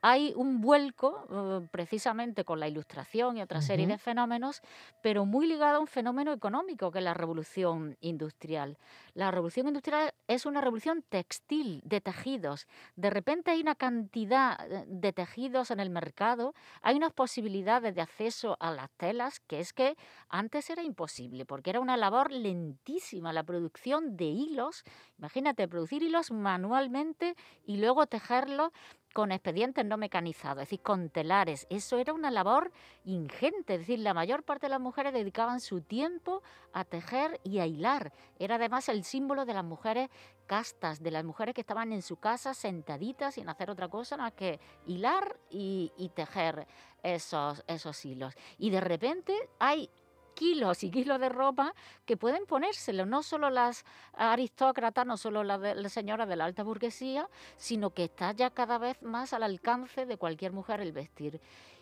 hay 0.00 0.32
un 0.36 0.60
vuelco 0.60 1.26
eh, 1.30 1.68
precisamente 1.70 2.44
con 2.44 2.60
la 2.60 2.68
ilustración 2.68 3.36
y 3.36 3.42
otra 3.42 3.60
serie 3.60 3.86
de 3.86 3.98
fenómenos, 3.98 4.62
pero 5.02 5.26
muy 5.26 5.46
ligado 5.46 5.76
a 5.76 5.80
un 5.80 5.86
fenómeno 5.86 6.32
económico 6.32 6.90
que 6.90 6.98
es 6.98 7.04
la 7.04 7.14
revolución 7.14 7.96
industrial. 8.00 8.78
La 9.14 9.30
revolución 9.30 9.66
industrial 9.66 10.14
es 10.28 10.46
una 10.46 10.60
revolución 10.60 11.02
textil 11.08 11.82
de 11.84 12.00
tejidos. 12.00 12.66
De 12.94 13.10
repente 13.10 13.50
hay 13.50 13.60
una 13.60 13.74
cantidad 13.74 14.56
eh, 14.70 14.84
de 14.86 15.12
tejidos 15.12 15.70
en 15.70 15.80
el 15.80 15.90
mercado, 15.90 16.54
hay 16.82 16.96
unas 16.96 17.12
posibilidades 17.12 17.94
de 17.94 18.00
acceso 18.00 18.56
a 18.60 18.70
las 18.70 18.90
telas 18.92 19.40
que 19.40 19.58
es 19.58 19.72
que 19.72 19.96
antes 20.28 20.70
era 20.70 20.82
imposible 20.82 21.44
porque 21.44 21.70
era 21.70 21.80
una 21.80 21.96
labor 21.96 22.30
lentísima 22.30 23.32
la 23.32 23.42
producción 23.42 24.16
de 24.16 24.26
hilos. 24.26 24.84
Imagínate 25.18 25.66
producir 25.66 26.02
hilos 26.02 26.30
manualmente 26.30 27.34
y 27.64 27.78
luego 27.78 28.06
tejerlos 28.06 28.70
con 29.12 29.32
expedientes 29.32 29.84
no 29.84 29.96
mecanizados, 29.96 30.62
es 30.62 30.68
decir, 30.68 30.80
con 30.80 31.10
telares. 31.10 31.66
Eso 31.70 31.98
era 31.98 32.12
una 32.12 32.30
labor 32.30 32.70
ingente, 33.04 33.74
es 33.74 33.80
decir, 33.80 33.98
la 34.00 34.14
mayor 34.14 34.42
parte 34.42 34.66
de 34.66 34.70
las 34.70 34.80
mujeres 34.80 35.12
dedicaban 35.12 35.60
su 35.60 35.80
tiempo 35.80 36.42
a 36.72 36.84
tejer 36.84 37.40
y 37.42 37.58
a 37.58 37.66
hilar. 37.66 38.12
Era 38.38 38.56
además 38.56 38.88
el 38.88 39.04
símbolo 39.04 39.44
de 39.44 39.54
las 39.54 39.64
mujeres 39.64 40.08
castas, 40.46 41.02
de 41.02 41.10
las 41.10 41.24
mujeres 41.24 41.54
que 41.54 41.60
estaban 41.60 41.92
en 41.92 42.02
su 42.02 42.16
casa 42.16 42.54
sentaditas 42.54 43.34
sin 43.34 43.48
hacer 43.48 43.70
otra 43.70 43.88
cosa 43.88 44.16
más 44.16 44.32
que 44.32 44.60
hilar 44.86 45.38
y, 45.50 46.10
tejer 46.14 46.66
esos, 47.02 47.62
esos 47.66 48.04
hilos. 48.04 48.34
Y 48.58 48.70
de 48.70 48.80
repente 48.80 49.34
hay 49.58 49.90
kilos 50.38 50.84
y 50.84 50.90
kilos 50.90 51.18
de 51.18 51.28
ropa 51.28 51.74
que 52.06 52.16
pueden 52.16 52.46
ponérselo, 52.46 53.06
no 53.06 53.24
solo 53.24 53.50
las 53.50 53.84
aristócratas, 54.14 55.04
no 55.04 55.16
solo 55.16 55.42
las, 55.42 55.60
las 55.60 55.92
señoras 55.92 56.28
de 56.28 56.36
la 56.36 56.44
alta 56.44 56.62
burguesía, 56.62 57.28
sino 57.56 57.90
que 57.90 58.04
está 58.04 58.30
ya 58.30 58.50
cada 58.50 58.78
vez 58.78 59.02
más 59.02 59.32
al 59.32 59.42
alcance 59.42 60.06
de 60.06 60.16
cualquier 60.16 60.52
mujer 60.52 60.80
el 60.80 60.92
vestir. 60.92 61.40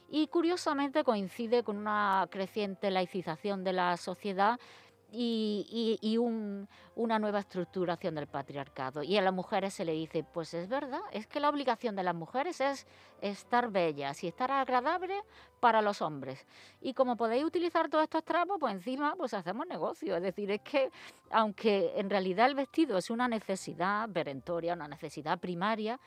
Y 0.08 0.28
curiosamente 0.28 1.04
coincide 1.04 1.64
con 1.64 1.76
una 1.76 2.28
creciente 2.30 2.90
laicización 2.90 3.62
de 3.62 3.74
la 3.74 3.96
sociedad 3.98 4.58
y, 5.12 6.18
una 6.18 7.18
nueva 7.18 7.40
estructuración 7.40 8.14
del 8.14 8.26
patriarcado. 8.26 9.02
Y 9.02 9.16
a 9.16 9.22
las 9.22 9.32
mujeres 9.32 9.74
se 9.74 9.84
le 9.84 9.92
dice, 9.92 10.24
pues 10.24 10.54
es 10.54 10.68
verdad, 10.68 11.00
es 11.12 11.26
que 11.26 11.40
la 11.40 11.50
obligación 11.50 11.94
de 11.94 12.02
las 12.02 12.14
mujeres 12.14 12.60
es 12.60 12.86
estar 13.20 13.70
bellas 13.70 14.22
y 14.24 14.28
estar 14.28 14.50
agradables 14.50 15.22
para 15.60 15.82
los 15.82 16.02
hombres. 16.02 16.46
Y 16.80 16.94
como 16.94 17.16
podéis 17.16 17.44
utilizar 17.44 17.88
todos 17.88 18.04
estos 18.04 18.24
trapos, 18.24 18.56
pues 18.58 18.74
encima 18.74 19.14
pues 19.16 19.34
hacemos 19.34 19.66
negocio. 19.66 20.16
Es 20.16 20.22
decir, 20.22 20.50
es 20.50 20.62
que 20.62 20.90
aunque 21.30 21.92
en 21.96 22.10
realidad 22.10 22.46
el 22.46 22.54
vestido 22.54 22.98
es 22.98 23.10
una 23.10 23.28
necesidad 23.28 24.08
perentoria, 24.08 24.74
una 24.74 24.88
necesidad 24.88 25.38
primaria, 25.38 26.00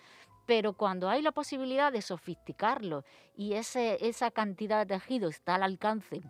pero 0.45 0.73
cuando 0.73 1.07
hay 1.09 1.21
la 1.21 1.31
posibilidad 1.31 1.91
de 1.91 2.01
sofisticarlo 2.01 3.03
y 3.35 3.53
ese, 3.53 3.97
esa 4.07 4.31
cantidad 4.31 4.79
de 4.79 4.95
tejido 4.95 5.29
está 5.29 5.55
al 5.55 5.63
alcance 5.63 6.23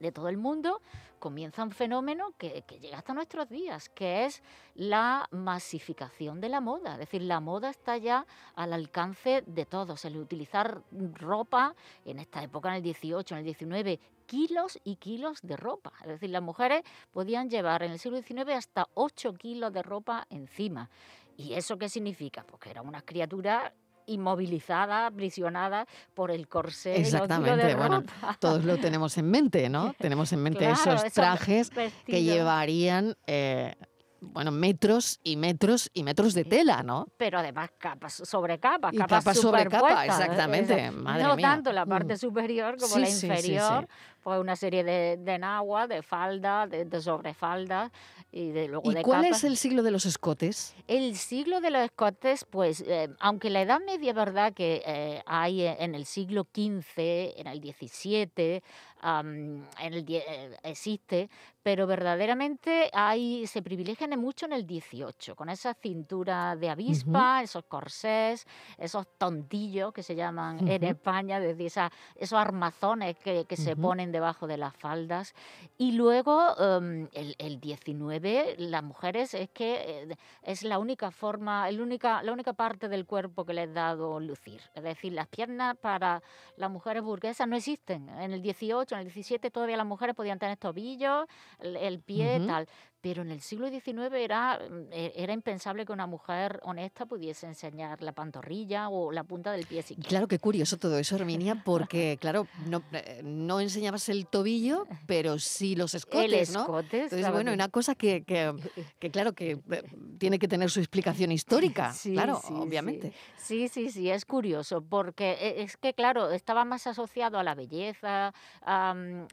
de 0.00 0.12
todo 0.12 0.28
el 0.28 0.36
mundo, 0.36 0.80
comienza 1.18 1.62
un 1.62 1.70
fenómeno 1.70 2.32
que, 2.36 2.64
llega 2.80 2.98
hasta 2.98 3.14
nuestros 3.14 3.48
días, 3.48 3.88
que 3.90 4.24
es 4.24 4.42
la 4.74 5.28
masificación 5.30 6.40
de 6.40 6.48
la 6.48 6.60
moda. 6.60 6.94
Es 6.94 6.98
decir, 6.98 7.22
la 7.22 7.38
moda 7.40 7.70
está 7.70 7.98
ya 7.98 8.26
al 8.56 8.72
alcance 8.72 9.44
de 9.46 9.66
todos. 9.66 10.04
El 10.04 10.16
utilizar 10.16 10.82
ropa, 11.14 11.76
en 12.04 12.18
esta 12.18 12.42
época, 12.42 12.70
en 12.70 12.76
el 12.76 12.82
18, 12.82 13.34
en 13.34 13.38
el 13.38 13.44
19, 13.44 14.00
kilos 14.26 14.80
y 14.82 14.96
kilos 14.96 15.40
de 15.42 15.56
ropa. 15.56 15.92
Es 16.00 16.08
decir, 16.08 16.30
las 16.30 16.42
mujeres 16.42 16.82
podían 17.12 17.50
llevar 17.50 17.82
en 17.82 17.92
el 17.92 17.98
siglo 17.98 18.20
XIX 18.22 18.54
hasta 18.54 18.88
8 18.94 19.34
kilos 19.34 19.72
de 19.72 19.82
ropa 19.82 20.26
encima. 20.30 20.88
¿Y 21.36 21.54
eso 21.54 21.78
qué 21.78 21.88
significa? 21.88 22.44
Pues 22.44 22.60
que 22.60 22.70
era 22.70 22.82
una 22.82 23.02
criatura 23.02 23.72
inmovilizada, 24.10 25.06
aprisionada 25.06 25.86
por 26.14 26.30
el 26.30 26.48
corsé. 26.48 27.00
Exactamente, 27.00 27.74
bueno, 27.74 28.02
todos 28.38 28.64
lo 28.64 28.78
tenemos 28.78 29.16
en 29.18 29.30
mente, 29.30 29.68
¿no? 29.68 29.94
Tenemos 29.98 30.32
en 30.32 30.42
mente 30.42 30.70
esos 30.70 31.02
trajes 31.12 31.70
que 32.04 32.22
llevarían 32.22 33.16
eh, 33.26 33.74
bueno, 34.20 34.50
metros 34.50 35.18
y 35.22 35.36
metros 35.36 35.90
y 35.94 36.02
metros 36.02 36.34
de 36.34 36.44
tela, 36.44 36.82
¿no? 36.82 37.06
Pero 37.16 37.38
además 37.38 37.70
capas 37.78 38.12
sobre 38.12 38.58
capas, 38.58 38.92
capas, 38.92 39.38
sobre 39.38 39.66
capas, 39.66 40.06
exactamente. 40.06 40.90
no 40.90 41.36
tanto 41.36 41.72
la 41.72 41.86
parte 41.86 42.14
mm. 42.14 42.18
superior 42.18 42.76
como 42.78 42.98
la 42.98 43.08
inferior, 43.08 43.88
pues 44.22 44.38
una 44.38 44.56
serie 44.56 44.84
de, 44.84 45.16
de 45.18 45.38
nagua, 45.38 45.86
de 45.86 46.02
falda, 46.02 46.66
de, 46.66 46.84
de 46.84 47.00
sobrefaldas 47.00 47.90
y 48.32 48.50
de 48.50 48.68
luego 48.68 48.92
¿Y 48.92 49.02
cuál 49.02 49.24
es 49.24 49.44
el 49.44 49.56
siglo 49.56 49.82
de 49.82 49.90
los 49.90 50.06
escotes? 50.06 50.74
El 50.86 51.16
siglo 51.16 51.60
de 51.60 51.70
los 51.70 51.82
escotes, 51.82 52.44
pues, 52.48 52.82
eh, 52.86 53.08
aunque 53.18 53.50
la 53.50 53.62
Edad 53.62 53.80
Media, 53.80 54.12
verdad, 54.12 54.52
que 54.52 54.82
eh, 54.86 55.22
hay 55.26 55.62
en 55.66 55.94
el 55.94 56.06
siglo 56.06 56.46
XV, 56.54 57.34
en 57.36 57.46
el 57.48 57.60
XVII, 57.60 58.62
en 59.02 59.64
el 59.78 60.04
eh, 60.08 60.56
existe, 60.62 61.30
pero 61.62 61.86
verdaderamente 61.86 62.90
hay, 62.92 63.46
se 63.46 63.62
privilegian 63.62 64.18
mucho 64.18 64.46
en 64.46 64.52
el 64.52 64.66
18, 64.66 65.36
con 65.36 65.50
esa 65.50 65.74
cintura 65.74 66.56
de 66.56 66.70
avispa, 66.70 67.42
esos 67.42 67.64
corsés, 67.64 68.46
esos 68.78 69.06
tontillos 69.18 69.92
que 69.92 70.02
se 70.02 70.14
llaman 70.14 70.66
en 70.66 70.84
España, 70.84 71.38
decir, 71.38 71.70
esos 72.16 72.38
armazones 72.38 73.16
que, 73.18 73.44
que 73.44 73.56
se 73.56 73.76
ponen 73.76 74.10
debajo 74.10 74.46
de 74.46 74.56
las 74.56 74.74
faldas. 74.74 75.34
Y 75.76 75.92
luego 75.92 76.56
em, 76.58 77.08
el, 77.12 77.34
el, 77.38 77.60
19, 77.60 78.56
las 78.58 78.82
mujeres 78.82 79.34
es 79.34 79.50
que 79.50 79.74
eh, 80.10 80.16
es 80.42 80.62
la 80.62 80.78
única 80.78 81.10
forma, 81.10 81.68
el 81.68 81.80
única, 81.80 82.22
la 82.22 82.32
única 82.32 82.54
parte 82.54 82.88
del 82.88 83.06
cuerpo 83.06 83.44
que 83.44 83.54
les 83.54 83.68
ha 83.70 83.72
dado 83.72 84.18
lucir. 84.18 84.62
Es 84.74 84.82
decir, 84.82 85.12
las 85.12 85.28
piernas 85.28 85.76
para 85.76 86.22
las 86.56 86.70
mujeres 86.70 87.02
burguesas 87.02 87.46
no 87.46 87.56
existen. 87.56 88.08
En 88.08 88.32
el 88.32 88.42
18, 88.42 88.89
en 88.94 89.00
el 89.00 89.06
17 89.06 89.50
todavía 89.50 89.76
las 89.76 89.86
mujeres 89.86 90.14
podían 90.14 90.38
tener 90.38 90.56
tobillos, 90.56 91.26
el, 91.60 92.00
pie, 92.00 92.40
tal 92.46 92.68
pero 93.00 93.22
en 93.22 93.30
el 93.30 93.40
siglo 93.40 93.68
XIX 93.68 94.12
era, 94.14 94.58
mm, 94.58 94.92
e, 94.92 95.12
era 95.16 95.32
impensable 95.32 95.86
que 95.86 95.92
una 95.92 96.06
mujer 96.06 96.60
honesta 96.62 97.06
pudiese 97.06 97.46
enseñar 97.46 98.02
la 98.02 98.12
pantorrilla 98.12 98.88
o 98.88 99.12
la 99.12 99.24
punta 99.24 99.52
del 99.52 99.66
pie 99.66 99.82
siquiera. 99.82 100.08
Claro, 100.08 100.28
qué 100.28 100.38
curioso 100.38 100.76
todo 100.76 100.98
eso, 100.98 101.16
Herminia, 101.16 101.62
porque, 101.64 102.18
claro, 102.20 102.46
no, 102.66 102.82
eh, 102.92 103.20
no 103.24 103.60
enseñabas 103.60 104.08
el 104.08 104.26
tobillo, 104.26 104.86
pero 105.06 105.38
sí 105.38 105.76
los 105.76 105.94
escotes, 105.94 106.24
el 106.24 106.34
escote, 106.34 107.04
Entonces, 107.04 107.32
bueno, 107.32 107.52
una 107.52 107.68
cosa 107.68 107.94
que, 107.94 108.22
que, 108.22 108.54
que, 108.98 109.10
claro, 109.10 109.32
que 109.32 109.52
eh, 109.70 109.82
tiene 110.18 110.38
que 110.38 110.48
tener 110.48 110.70
su 110.70 110.80
explicación 110.80 111.32
histórica, 111.32 111.92
claro, 112.02 112.40
obviamente. 112.50 113.12
Sí. 113.36 113.68
sí, 113.68 113.90
sí, 113.90 114.10
es 114.10 114.24
curioso, 114.24 114.82
porque 114.82 115.32
e, 115.40 115.62
es 115.62 115.76
que, 115.76 115.94
claro, 115.94 116.30
estaba 116.30 116.64
más 116.64 116.86
asociado 116.86 117.38
a 117.38 117.42
la 117.42 117.54
belleza 117.54 118.32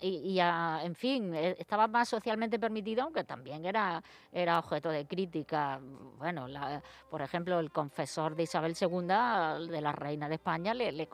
y, 0.02 0.10
y 0.10 0.40
a, 0.40 0.82
en 0.84 0.96
fin, 0.96 1.34
e, 1.34 1.56
estaba 1.60 1.88
más 1.88 2.10
socialmente 2.10 2.60
permitido, 2.60 3.04
aunque 3.04 3.24
también 3.24 3.57
era, 3.66 4.02
objeto 4.60 4.90
de 4.90 5.06
crítica. 5.06 5.80
Bueno, 6.18 6.48
por 7.10 7.22
ejemplo, 7.22 7.60
el 7.60 7.72
confesor 7.72 8.36
de 8.36 8.44
Isabel 8.44 8.76
II, 8.80 9.70
de 9.72 9.82
la 9.82 9.92
reina 9.92 10.30
de 10.30 10.36
España, 10.36 10.74
le, 10.74 10.92
le 10.92 11.08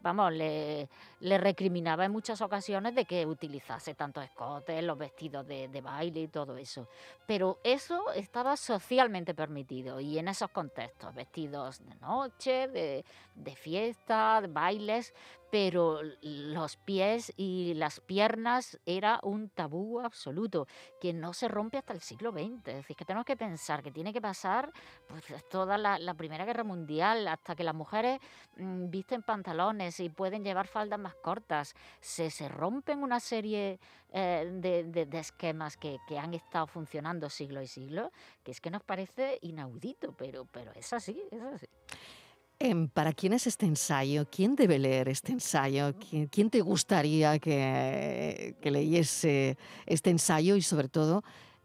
vamos, 0.00 0.32
le, 0.32 0.88
recriminaba 1.20 2.04
en 2.04 2.12
muchas 2.12 2.40
ocasiones 2.40 2.94
de 2.94 3.04
que 3.04 3.26
utilizase 3.26 3.94
tantos 3.94 4.24
escotes, 4.24 4.82
los 4.82 4.98
vestidos 4.98 5.46
de, 5.46 5.68
de 5.68 5.80
baile 5.80 6.20
y 6.20 6.28
todo 6.28 6.56
eso. 6.56 6.88
Pero 7.26 7.58
eso 7.64 8.12
estaba 8.12 8.56
socialmente 8.56 9.34
permitido 9.34 10.00
y 10.00 10.18
en 10.18 10.28
esos 10.28 10.50
contextos, 10.50 11.14
vestidos 11.14 11.84
de 11.84 11.94
noche, 11.96 12.68
de, 12.68 13.04
de 13.34 13.56
fiesta, 13.56 14.40
de 14.40 14.48
bailes, 14.48 15.14
pero 15.54 16.00
los 16.20 16.76
pies 16.78 17.32
y 17.36 17.74
las 17.74 18.00
piernas 18.00 18.76
era 18.86 19.20
un 19.22 19.50
tabú 19.50 20.00
absoluto 20.00 20.66
que 21.00 21.12
no 21.12 21.32
se 21.32 21.46
rompe 21.46 21.78
hasta 21.78 21.92
el 21.92 22.00
siglo 22.00 22.32
XX. 22.32 22.66
Es 22.66 22.74
decir, 22.74 22.96
que 22.96 23.04
tenemos 23.04 23.24
que 23.24 23.36
pensar 23.36 23.80
que 23.80 23.92
tiene 23.92 24.12
que 24.12 24.20
pasar 24.20 24.72
pues, 25.06 25.22
toda 25.48 25.78
la, 25.78 26.14
Primera 26.14 26.44
Guerra 26.44 26.64
Mundial 26.64 27.28
hasta 27.28 27.54
que 27.54 27.62
las 27.62 27.74
mujeres 27.76 28.18
mm, 28.56 28.90
visten 28.90 29.22
pantalones 29.22 30.00
y 30.00 30.08
pueden 30.08 30.42
llevar 30.42 30.66
faldas 30.66 30.98
más 30.98 31.14
cortas. 31.14 31.76
Se, 32.00 32.30
se 32.30 32.48
rompen 32.48 33.04
una 33.04 33.20
serie 33.20 33.78
eh, 34.12 34.50
de, 34.54 35.08
esquemas 35.12 35.76
que, 35.76 35.98
que, 36.08 36.18
han 36.18 36.34
estado 36.34 36.66
funcionando 36.66 37.30
siglo 37.30 37.62
y 37.62 37.68
siglo, 37.68 38.10
que 38.42 38.50
es 38.50 38.60
que 38.60 38.72
nos 38.72 38.82
parece 38.82 39.38
inaudito, 39.42 40.16
pero, 40.16 40.46
pero 40.46 40.72
es 40.72 40.92
así, 40.92 41.22
es 41.30 41.42
así. 41.42 41.68
Em, 42.64 42.88
¿Para 42.88 43.12
quién 43.12 43.34
es 43.34 43.46
este 43.46 43.66
ensayo? 43.66 44.26
¿Quién 44.30 44.56
debe 44.56 44.78
leer 44.78 45.10
este 45.10 45.32
ensayo? 45.32 45.94
¿Quién, 46.30 46.48
te 46.48 46.62
gustaría 46.62 47.38
que, 47.38 48.56
leyese 48.62 49.58
este 49.84 50.08
ensayo 50.08 50.56
y 50.56 50.62
sobre 50.62 50.88
todo 50.88 51.22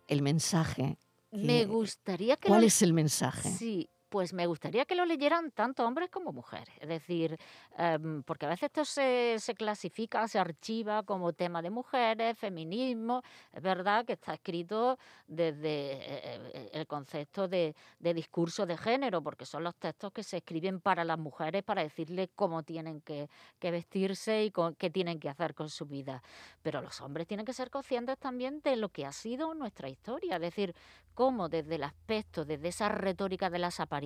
el 0.07 0.21
mensaje? 0.21 0.97
Me 1.31 1.63
gustaría 1.65 2.35
que... 2.35 2.49
¿Cuál 2.49 2.65
es 2.65 2.81
el 2.81 2.91
mensaje? 2.91 3.49
Sí, 3.49 3.89
pues 4.09 4.33
me 4.33 4.47
gustaría 4.47 4.85
que 4.85 4.95
lo 4.95 5.05
leyeran 5.05 5.51
tanto 5.51 5.85
hombres 5.85 6.09
como 6.09 6.33
mujeres. 6.33 6.75
Es 6.79 6.89
decir, 6.89 7.37
em, 7.77 8.23
porque 8.23 8.45
a 8.47 8.49
veces 8.49 8.63
esto 8.63 8.85
se, 8.85 9.55
clasifica, 9.55 10.27
se 10.27 10.39
archiva 10.39 11.03
como 11.03 11.33
tema 11.33 11.61
de 11.61 11.69
mujeres, 11.69 12.37
feminismo. 12.37 13.21
Es 13.53 13.61
verdad 13.61 14.05
que 14.05 14.13
está 14.13 14.33
escrito 14.33 14.97
desde 15.27 15.69
eh, 15.69 16.69
el 16.73 16.87
concepto 16.87 17.47
de, 17.47 17.75
discurso 17.99 18.65
de 18.65 18.77
género, 18.77 19.21
porque 19.21 19.45
son 19.45 19.63
los 19.63 19.75
textos 19.75 20.11
que 20.11 20.23
se 20.23 20.37
escriben 20.37 20.81
para 20.81 21.03
las 21.03 21.19
mujeres 21.19 21.63
para 21.63 21.83
decirles 21.83 22.29
cómo 22.35 22.63
tienen 22.63 23.01
que, 23.01 23.29
vestirse 23.61 24.45
y 24.45 24.51
qué 24.77 24.89
tienen 24.89 25.19
que 25.19 25.29
hacer 25.29 25.53
con 25.53 25.69
su 25.69 25.85
vida. 25.85 26.23
Pero 26.63 26.81
los 26.81 26.99
hombres 27.01 27.27
tienen 27.27 27.45
que 27.45 27.53
ser 27.53 27.69
conscientes 27.69 28.17
también 28.17 28.61
de 28.61 28.75
lo 28.75 28.89
que 28.89 29.05
ha 29.05 29.11
sido 29.11 29.53
nuestra 29.53 29.89
historia. 29.89 30.35
Es 30.35 30.41
decir, 30.41 30.75
cómo 31.13 31.49
desde 31.49 31.75
el 31.75 31.83
aspecto, 31.83 32.45
desde 32.45 32.69
esa 32.69 32.87
retórica 32.87 33.49
de 33.49 33.59
las 33.59 33.79
apariencias, 33.79 33.98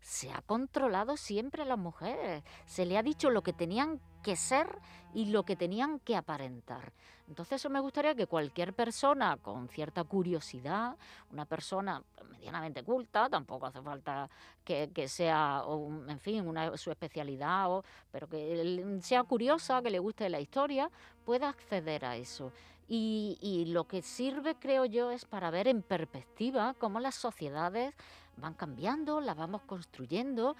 se 0.00 0.32
ha 0.32 0.42
controlado 0.42 1.16
siempre 1.16 1.62
a 1.62 1.66
las 1.66 1.78
mujeres. 1.78 2.42
Se 2.66 2.86
le 2.86 2.98
ha 2.98 3.02
dicho 3.02 3.30
lo 3.30 3.42
que 3.42 3.52
tenían 3.52 4.00
que 4.22 4.36
ser 4.36 4.78
y 5.14 5.26
lo 5.26 5.44
que 5.44 5.56
tenían 5.56 5.98
que 6.00 6.16
aparentar. 6.16 6.92
Entonces 7.28 7.60
eso 7.60 7.70
me 7.70 7.80
gustaría 7.80 8.14
que 8.14 8.26
cualquier 8.26 8.74
persona 8.74 9.36
con 9.36 9.68
cierta 9.68 10.02
curiosidad, 10.02 10.96
una 11.30 11.44
persona 11.44 12.02
medianamente 12.28 12.82
culta, 12.82 13.28
tampoco 13.28 13.66
hace 13.66 13.80
falta 13.80 14.28
que, 14.64 15.08
sea, 15.08 15.62
en 16.08 16.18
fin, 16.18 16.46
una, 16.46 16.76
su 16.76 16.90
especialidad, 16.90 17.70
o, 17.70 17.84
pero 18.10 18.28
que 18.28 18.98
sea 19.02 19.22
curiosa, 19.22 19.80
que 19.82 19.90
le 19.90 19.98
guste 19.98 20.28
la 20.28 20.40
historia, 20.40 20.90
pueda 21.24 21.48
acceder 21.48 22.04
a 22.04 22.16
eso. 22.16 22.52
Y, 22.92 23.66
lo 23.68 23.84
que 23.84 24.02
sirve, 24.02 24.56
creo 24.56 24.84
yo, 24.84 25.12
es 25.12 25.24
para 25.24 25.52
ver 25.52 25.68
en 25.68 25.80
perspectiva 25.80 26.74
cómo 26.74 26.98
las 26.98 27.14
sociedades 27.14 27.94
van 28.40 28.54
cambiando, 28.54 29.20
las 29.20 29.36
vamos 29.36 29.62
construyendo 29.62 30.56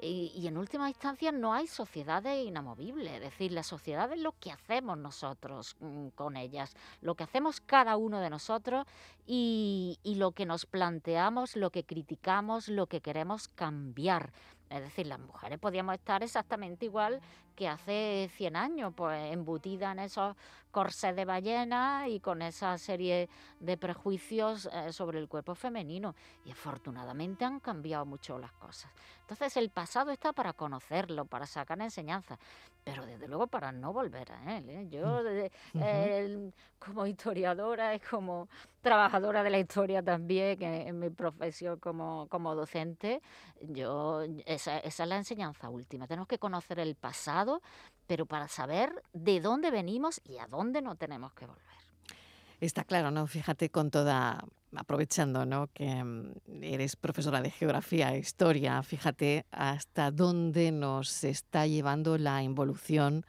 Y, 0.00 0.46
en 0.46 0.56
última 0.56 0.88
instancia 0.88 1.32
no 1.32 1.52
hay 1.52 1.66
sociedades 1.66 2.46
inamovibles, 2.46 3.12
es 3.12 3.20
decir, 3.20 3.52
la 3.52 3.62
sociedad 3.62 4.10
es 4.10 4.18
lo 4.18 4.32
que 4.32 4.50
hacemos 4.50 4.96
nosotros 4.96 5.76
mm, 5.80 6.08
con 6.14 6.36
ellas, 6.36 6.74
lo 7.02 7.14
que 7.14 7.24
hacemos 7.24 7.60
cada 7.60 7.96
uno 7.96 8.20
de 8.20 8.30
nosotros 8.30 8.86
y, 9.26 9.98
y 10.02 10.14
lo 10.14 10.32
que 10.32 10.46
nos 10.46 10.64
planteamos, 10.66 11.56
lo 11.56 11.70
que 11.70 11.84
criticamos, 11.84 12.68
lo 12.68 12.86
que 12.86 13.00
queremos 13.00 13.48
cambiar. 13.48 14.32
Es 14.70 14.80
decir, 14.80 15.06
las 15.06 15.20
mujeres 15.20 15.58
podíamos 15.58 15.94
estar 15.94 16.22
exactamente 16.22 16.86
igual 16.86 17.20
que 17.52 17.68
hace 17.68 18.30
100 18.36 18.56
años, 18.56 18.92
pues 18.96 19.32
embutidas 19.32 19.92
en 19.92 20.00
esos 20.00 20.36
corsés 20.72 21.14
de 21.14 21.24
ballena 21.24 22.08
y 22.08 22.18
con 22.18 22.42
esa 22.42 22.76
serie 22.78 23.28
de 23.60 23.76
prejuicios 23.76 24.68
eh, 24.72 24.92
sobre 24.92 25.18
el 25.18 25.28
cuerpo 25.28 25.54
femenino. 25.54 26.14
Y 26.44 26.50
afortunadamente 26.50 27.44
han 27.44 27.60
cambiado 27.60 28.06
mucho 28.06 28.38
las 28.38 28.52
cosas. 28.52 28.90
Entonces 29.20 29.56
el 29.56 29.70
pasado 29.70 30.10
está 30.10 30.32
para 30.32 30.52
conocerlo, 30.54 31.26
para 31.26 31.46
sacar 31.46 31.80
enseñanzas, 31.80 32.38
pero 32.84 33.06
desde 33.06 33.28
luego 33.28 33.46
para 33.46 33.70
no 33.70 33.92
volver 33.92 34.32
a 34.32 34.56
él. 34.56 34.68
¿eh? 34.68 34.88
Yo 34.90 35.22
mm. 35.74 36.52
como 36.78 37.06
historiadora 37.06 37.94
y 37.94 38.00
como 38.00 38.48
trabajadora 38.80 39.42
de 39.42 39.50
la 39.50 39.58
historia 39.58 40.02
también, 40.02 40.60
en 40.62 40.98
mi 40.98 41.10
profesión 41.10 41.78
como, 41.78 42.26
como 42.28 42.54
docente, 42.54 43.22
yo 43.60 44.22
esa, 44.44 44.78
esa 44.78 45.02
es 45.04 45.08
la 45.08 45.16
enseñanza 45.16 45.68
última. 45.68 46.06
Tenemos 46.06 46.26
que 46.26 46.38
conocer 46.38 46.80
el 46.80 46.96
pasado, 46.96 47.41
pero 48.06 48.26
para 48.26 48.48
saber 48.48 49.02
de 49.12 49.40
dónde 49.40 49.70
venimos 49.70 50.20
y 50.24 50.38
a 50.38 50.46
dónde 50.46 50.82
no 50.82 50.96
tenemos 50.96 51.32
que 51.32 51.46
volver. 51.46 51.64
Está 52.60 52.84
claro, 52.84 53.10
¿no? 53.10 53.26
Fíjate 53.26 53.70
con 53.70 53.90
toda, 53.90 54.44
aprovechando, 54.76 55.44
¿no? 55.44 55.68
Que 55.74 56.04
mm, 56.04 56.62
eres 56.62 56.94
profesora 56.94 57.40
de 57.40 57.50
geografía 57.50 58.14
e 58.14 58.18
historia, 58.18 58.82
fíjate 58.82 59.46
hasta 59.50 60.12
dónde 60.12 60.70
nos 60.70 61.24
está 61.24 61.66
llevando 61.66 62.18
la 62.18 62.42
involución 62.42 63.26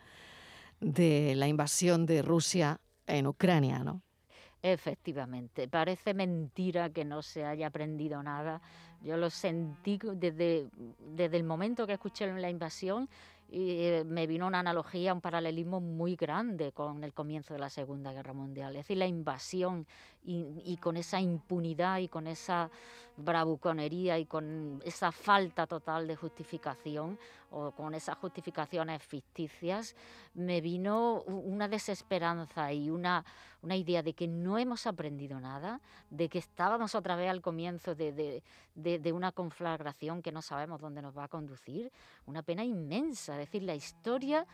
de 0.80 1.34
la 1.36 1.48
invasión 1.48 2.06
de 2.06 2.22
Rusia 2.22 2.80
en 3.08 3.26
Ucrania, 3.26 3.80
¿no? 3.80 4.02
Efectivamente, 4.62 5.68
parece 5.68 6.14
mentira 6.14 6.90
que 6.90 7.04
no 7.04 7.22
se 7.22 7.44
haya 7.44 7.68
aprendido 7.68 8.24
nada. 8.24 8.62
Yo 9.02 9.18
lo 9.18 9.30
sentí 9.30 10.00
desde, 10.16 10.70
desde 11.00 11.36
el 11.36 11.44
momento 11.44 11.86
que 11.86 11.94
escuché 11.94 12.32
la 12.32 12.50
invasión, 12.50 13.10
y 13.54 13.84
eh, 13.84 14.04
me 14.04 14.26
vino 14.26 14.48
una 14.48 14.60
analogía, 14.62 15.14
un 15.14 15.22
paralelismo 15.22 15.80
muy 15.80 16.16
grande 16.16 16.72
con 16.72 17.04
el 17.04 17.14
comienzo 17.14 17.54
de 17.54 17.60
la 17.60 17.70
Segunda 17.70 18.12
Guerra 18.12 18.34
Mundial. 18.34 18.72
Es 18.76 18.80
decir, 18.80 18.98
la 18.98 19.06
invasión 19.06 19.86
y, 20.26 20.78
con 20.78 20.98
esa 20.98 21.20
impunidad 21.20 22.00
y 22.00 22.08
con 22.08 22.28
esa 22.28 22.70
bravuconería 23.16 24.18
y 24.18 24.26
con 24.26 24.82
esa 24.86 25.12
falta 25.12 25.68
total 25.68 26.08
de 26.08 26.16
justificación 26.16 27.20
o 27.52 27.72
con 27.72 27.94
esas 27.94 28.18
justificaciones 28.18 29.04
ficticias, 29.04 29.96
me 30.34 30.62
vino 30.62 31.22
una 31.22 31.68
desesperanza 31.68 32.74
y 32.74 32.90
una, 32.90 33.24
una 33.62 33.76
idea 33.76 34.02
de 34.02 34.14
que 34.14 34.28
no 34.28 34.58
hemos 34.58 34.88
aprendido 34.88 35.40
nada, 35.40 35.80
de 36.10 36.28
que 36.28 36.40
estábamos 36.40 36.96
otra 36.96 37.16
vez 37.16 37.30
al 37.30 37.42
comienzo 37.42 37.94
de, 37.94 38.42
de, 38.74 39.00
de 39.00 39.14
una 39.14 39.32
conflagración 39.32 40.24
que 40.24 40.32
no 40.32 40.42
sabemos 40.42 40.82
dónde 40.82 41.04
nos 41.04 41.16
va 41.16 41.26
a 41.26 41.28
conducir, 41.28 41.92
una 42.26 42.42
pena 42.42 42.64
inmensa, 42.64 43.34
es 43.34 43.40
decir, 43.48 43.62
la 43.62 43.76
historia 43.76 44.48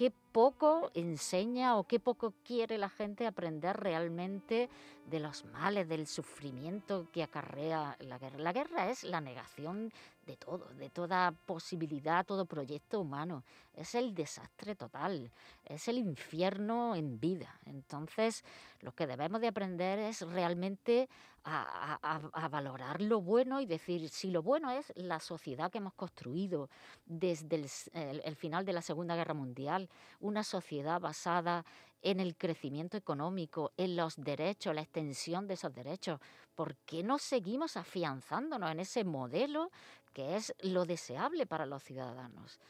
qué 0.00 0.10
poco 0.32 0.90
enseña 0.94 1.76
o 1.76 1.84
qué 1.84 2.00
poco 2.00 2.32
quiere 2.42 2.78
la 2.78 2.88
gente 2.88 3.26
aprender 3.26 3.76
realmente 3.76 4.70
de 5.04 5.20
los 5.20 5.44
males, 5.44 5.90
del 5.90 6.06
sufrimiento 6.06 7.06
que 7.12 7.22
acarrea 7.22 7.98
la 8.00 8.16
guerra. 8.16 8.38
La 8.38 8.54
guerra 8.54 8.88
es 8.88 9.04
la 9.04 9.20
negación 9.20 9.92
de 10.30 10.36
todo, 10.36 10.66
de 10.78 10.90
toda 10.90 11.32
posibilidad, 11.46 12.24
todo 12.24 12.46
proyecto 12.46 13.00
humano. 13.00 13.42
Es 13.74 13.94
el 13.94 14.14
desastre 14.14 14.76
total, 14.76 15.32
es 15.64 15.88
el 15.88 15.98
infierno 15.98 16.94
en 16.94 17.18
vida. 17.18 17.58
Entonces, 17.66 18.44
lo 18.80 18.92
que 18.92 19.06
debemos 19.06 19.40
de 19.40 19.48
aprender 19.48 19.98
es 19.98 20.20
realmente 20.22 21.08
a, 21.42 22.48
valorar 22.50 23.00
lo 23.00 23.20
bueno 23.20 23.60
y 23.60 23.66
decir, 23.66 24.08
si 24.10 24.30
lo 24.30 24.42
bueno 24.42 24.70
es 24.70 24.92
la 24.94 25.20
sociedad 25.20 25.70
que 25.70 25.78
hemos 25.78 25.94
construido 25.94 26.68
desde 27.06 27.64
el 27.94 28.36
final 28.36 28.64
de 28.64 28.74
la 28.74 28.82
Segunda 28.82 29.16
Guerra 29.16 29.34
Mundial, 29.34 29.88
una 30.20 30.44
sociedad 30.44 31.00
basada 31.00 31.64
en 32.02 32.20
el 32.20 32.36
crecimiento 32.36 32.96
económico, 32.96 33.72
en 33.76 33.96
los 33.96 34.16
derechos, 34.16 34.74
la 34.74 34.82
extensión 34.82 35.46
de 35.46 35.54
esos 35.54 35.74
derechos. 35.74 36.20
¿Por 36.60 36.76
qué 36.84 37.02
no 37.02 37.18
seguimos 37.18 37.78
afianzándonos 37.78 38.70
en 38.70 38.80
ese 38.80 39.02
modelo 39.02 39.70
que 40.12 40.36
es 40.36 40.54
lo 40.60 40.84
deseable 40.84 41.46
para 41.46 41.64
los 41.64 41.82
ciudadanos? 41.82 42.60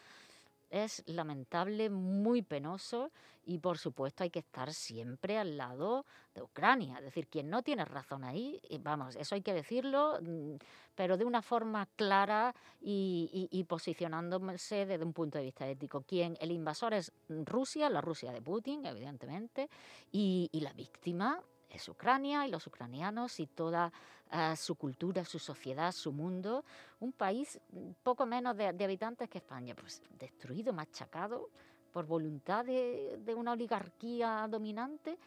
es 0.70 1.02
lamentable, 1.06 1.90
muy 1.90 2.42
penoso 2.42 3.10
y 3.44 3.58
por 3.58 3.78
supuesto 3.78 4.22
hay 4.22 4.30
que 4.30 4.38
estar 4.38 4.72
siempre 4.72 5.36
al 5.36 5.56
lado 5.56 6.06
de 6.32 6.42
Ucrania. 6.42 6.98
Es 6.98 7.06
decir, 7.06 7.26
quien 7.26 7.50
no 7.50 7.64
tiene 7.64 7.84
razón 7.84 8.22
ahí, 8.22 8.60
vamos, 8.78 9.16
eso 9.16 9.34
hay 9.34 9.42
que 9.42 9.52
decirlo, 9.52 10.20
mm, 10.22 10.54
pero 10.94 11.16
de 11.16 11.24
una 11.24 11.42
forma 11.42 11.88
clara 11.96 12.54
y, 12.80 13.64
posicionándose 13.68 14.86
desde 14.86 15.04
un 15.04 15.12
punto 15.12 15.38
de 15.38 15.44
vista 15.46 15.66
ético. 15.66 16.02
Quien 16.02 16.36
el 16.40 16.52
invasor 16.52 16.94
es 16.94 17.10
Rusia, 17.28 17.90
la 17.90 18.00
Rusia 18.00 18.30
de 18.30 18.40
Putin, 18.40 18.86
evidentemente, 18.86 19.68
y, 20.12 20.48
y 20.52 20.60
la 20.60 20.72
víctima 20.74 21.42
es 21.70 21.88
Ucrania 21.88 22.46
y 22.46 22.50
los 22.50 22.66
ucranianos 22.66 23.38
y 23.40 23.46
toda 23.46 23.92
ah, 24.30 24.56
su 24.56 24.74
cultura, 24.74 25.24
su 25.24 25.38
sociedad, 25.38 25.92
su 25.92 26.12
mundo. 26.12 26.64
Un 26.98 27.12
país 27.12 27.60
mm, 27.72 27.92
poco 28.02 28.26
menos 28.26 28.56
de, 28.56 28.66
habitantes 28.66 29.28
que 29.28 29.38
España, 29.38 29.74
pues 29.74 30.02
destruido, 30.18 30.72
machacado 30.72 31.50
por 31.92 32.06
voluntad 32.06 32.64
de, 32.64 33.34
una 33.36 33.52
oligarquía 33.52 34.46
dominante. 34.48 35.18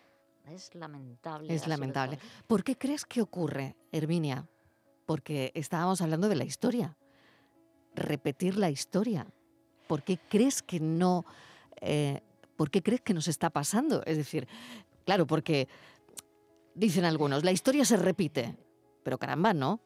Es 0.47 0.75
lamentable. 0.75 1.53
Es 1.53 1.67
lamentable. 1.67 2.19
¿Por 2.47 2.63
qué 2.63 2.77
crees 2.77 3.05
que 3.05 3.21
ocurre, 3.21 3.75
Herminia? 3.91 4.47
Porque 5.05 5.51
estábamos 5.55 6.01
hablando 6.01 6.27
de 6.29 6.35
la 6.35 6.43
historia. 6.43 6.97
Repetir 7.95 8.57
la 8.57 8.69
historia. 8.69 9.25
¿Por 9.87 10.03
qué 10.03 10.17
crees 10.29 10.61
que 10.61 10.79
no... 10.79 11.25
Eh, 11.81 12.21
¿Por 12.55 12.69
qué 12.69 12.83
crees 12.83 13.01
que 13.01 13.13
nos 13.13 13.27
está 13.27 13.49
pasando? 13.49 14.03
Es 14.05 14.17
decir, 14.17 14.47
claro, 15.05 15.25
porque 15.25 15.67
Dicen 16.75 17.05
algunos, 17.05 17.43
la 17.43 17.51
historia 17.51 17.85
se 17.85 17.97
repite, 17.97 18.57
pero 19.03 19.17
caramba, 19.17 19.53
¿no? 19.53 19.79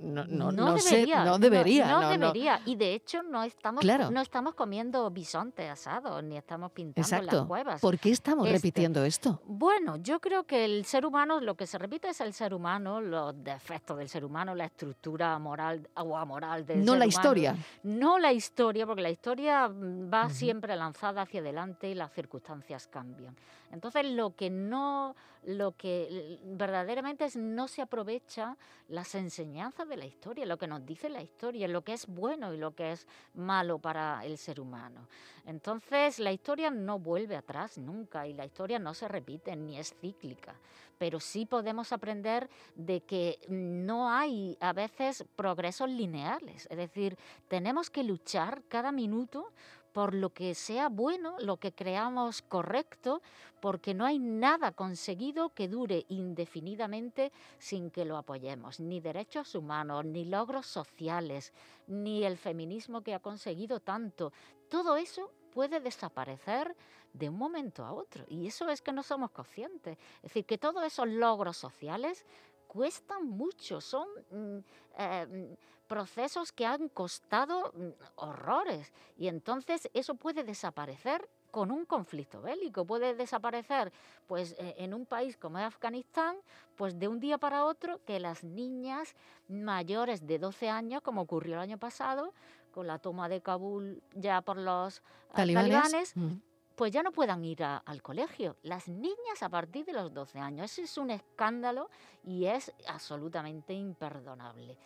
No, 0.00 0.24
no, 0.26 0.52
no, 0.52 0.74
debería, 0.74 1.24
no 1.24 1.38
debería. 1.38 1.86
No, 1.86 2.08
debería. 2.08 2.60
Y 2.66 2.76
de 2.76 2.94
hecho 2.94 3.22
no 3.22 3.42
estamos, 3.42 3.84
no 3.84 4.20
estamos 4.20 4.54
comiendo 4.54 5.08
bisonte 5.10 5.68
asado, 5.68 6.20
ni 6.20 6.36
estamos 6.36 6.72
pintando 6.72 7.22
las 7.22 7.46
cuevas. 7.46 7.80
¿Por 7.80 7.98
qué 7.98 8.10
estamos 8.10 8.46
este, 8.46 8.58
repitiendo 8.58 9.04
esto? 9.04 9.40
Bueno, 9.46 9.96
yo 9.96 10.20
creo 10.20 10.44
que 10.44 10.64
el 10.64 10.84
ser 10.84 11.06
humano, 11.06 11.40
lo 11.40 11.56
que 11.56 11.66
se 11.66 11.78
repite 11.78 12.08
es 12.08 12.20
el 12.20 12.32
ser 12.32 12.54
humano, 12.54 13.00
los 13.00 13.42
defectos 13.42 13.98
del 13.98 14.08
ser 14.08 14.24
humano, 14.24 14.54
la 14.54 14.66
estructura 14.66 15.38
moral 15.38 15.88
o 15.96 16.16
amoral 16.16 16.66
del 16.66 16.84
no 16.84 16.92
ser 16.92 16.98
la 16.98 17.06
historia. 17.06 17.56
No 17.82 18.18
la 18.18 18.32
historia, 18.32 18.86
porque 18.86 19.02
la 19.02 19.10
historia 19.10 19.68
va 19.68 20.28
siempre 20.28 20.76
lanzada 20.76 21.22
hacia 21.22 21.40
adelante 21.40 21.88
y 21.88 21.94
las 21.94 22.12
circunstancias 22.12 22.88
cambian. 22.88 23.36
Entonces, 23.74 24.06
lo 24.06 24.36
que 24.36 24.50
no, 24.50 25.16
lo 25.42 25.72
que 25.72 26.38
verdaderamente 26.44 27.24
es 27.24 27.36
no 27.36 27.66
se 27.66 27.82
aprovecha 27.82 28.56
las 28.88 29.16
enseñanzas 29.16 29.88
de 29.88 29.96
la 29.96 30.06
historia, 30.06 30.46
lo 30.46 30.56
que 30.56 30.68
nos 30.68 30.86
dice 30.86 31.08
la 31.08 31.22
historia, 31.22 31.66
lo 31.66 31.82
que 31.82 31.92
es 31.92 32.06
bueno 32.06 32.54
y 32.54 32.56
lo 32.56 32.74
que 32.74 32.92
es 32.92 33.06
malo 33.34 33.80
para 33.80 34.24
el 34.24 34.38
ser 34.38 34.60
humano. 34.60 35.08
Entonces, 35.44 36.20
la 36.20 36.30
historia 36.30 36.70
no 36.70 37.00
vuelve 37.00 37.34
atrás 37.34 37.76
nunca 37.76 38.28
y 38.28 38.32
la 38.32 38.46
historia 38.46 38.78
no 38.78 38.94
se 38.94 39.08
repite 39.08 39.56
ni 39.56 39.76
es 39.76 39.92
cíclica, 40.00 40.54
pero 40.96 41.18
sí 41.18 41.44
podemos 41.44 41.92
aprender 41.92 42.48
de 42.76 43.00
que 43.00 43.40
no 43.48 44.08
hay 44.08 44.56
a 44.60 44.72
veces 44.72 45.24
progresos 45.34 45.90
lineales, 45.90 46.68
es 46.70 46.76
decir, 46.76 47.18
tenemos 47.48 47.90
que 47.90 48.04
luchar 48.04 48.62
cada 48.68 48.92
minuto 48.92 49.52
por 49.94 50.12
lo 50.12 50.30
que 50.30 50.56
sea 50.56 50.88
bueno, 50.88 51.36
lo 51.38 51.58
que 51.58 51.72
creamos 51.72 52.42
correcto, 52.42 53.22
porque 53.60 53.94
no 53.94 54.04
hay 54.04 54.18
nada 54.18 54.72
conseguido 54.72 55.50
que 55.50 55.68
dure 55.68 56.04
indefinidamente 56.08 57.30
sin 57.60 57.92
que 57.92 58.04
lo 58.04 58.16
apoyemos, 58.16 58.80
ni 58.80 58.98
derechos 58.98 59.54
humanos, 59.54 60.04
ni 60.04 60.24
logros 60.24 60.66
sociales, 60.66 61.52
ni 61.86 62.24
el 62.24 62.36
feminismo 62.38 63.02
que 63.02 63.14
ha 63.14 63.20
conseguido 63.20 63.78
tanto. 63.78 64.32
Todo 64.68 64.96
eso 64.96 65.30
puede 65.52 65.78
desaparecer 65.78 66.74
de 67.12 67.28
un 67.28 67.38
momento 67.38 67.84
a 67.84 67.92
otro. 67.92 68.24
Y 68.28 68.48
eso 68.48 68.68
es 68.70 68.82
que 68.82 68.90
no 68.90 69.04
somos 69.04 69.30
conscientes. 69.30 69.96
Es 70.16 70.22
decir, 70.22 70.44
que 70.44 70.58
todos 70.58 70.82
esos 70.82 71.06
logros 71.06 71.56
sociales 71.56 72.26
cuestan 72.74 73.28
mucho, 73.28 73.80
son 73.80 74.08
mm, 74.30 74.58
eh, 74.98 75.26
mm, 75.26 75.86
procesos 75.86 76.50
que 76.50 76.66
han 76.66 76.88
costado 76.88 77.72
mm, 77.72 77.90
horrores 78.16 78.92
y 79.16 79.28
entonces 79.28 79.88
eso 79.94 80.16
puede 80.16 80.42
desaparecer 80.42 81.28
con 81.52 81.70
un 81.70 81.84
conflicto 81.86 82.42
bélico. 82.42 82.84
Puede 82.84 83.14
desaparecer, 83.14 83.92
pues, 84.26 84.56
e, 84.58 84.74
en 84.78 84.92
un 84.92 85.06
país 85.06 85.36
como 85.36 85.58
Afganistán, 85.58 86.36
pues 86.74 86.98
de 86.98 87.06
un 87.06 87.20
día 87.20 87.38
para 87.38 87.64
otro 87.64 88.00
que 88.04 88.18
las 88.18 88.42
niñas 88.42 89.14
mayores 89.48 90.26
de 90.26 90.40
12 90.40 90.68
años, 90.68 91.00
como 91.00 91.20
ocurrió 91.22 91.54
el 91.54 91.60
año 91.60 91.78
pasado, 91.78 92.34
con 92.72 92.88
la 92.88 92.98
toma 92.98 93.28
de 93.28 93.40
Kabul 93.40 94.02
ya 94.14 94.40
por 94.42 94.56
los 94.56 95.00
ah, 95.30 95.36
¿Talibanes? 95.36 95.70
talibanes, 95.70 96.16
Mm. 96.16 96.53
Pues 96.76 96.92
ya 96.92 97.02
no 97.02 97.12
puedan 97.12 97.44
ir 97.44 97.62
al 97.62 98.02
colegio. 98.02 98.56
Las 98.62 98.88
niñas 98.88 99.42
a 99.42 99.48
partir 99.48 99.84
de 99.84 99.92
los 99.92 100.12
12 100.12 100.38
años. 100.38 100.70
Ese 100.70 100.82
es 100.82 100.98
un 100.98 101.10
escándalo 101.10 101.88
y 102.24 102.46
es 102.46 102.72
absolutamente 102.88 103.72
imperdonable. 103.72 104.76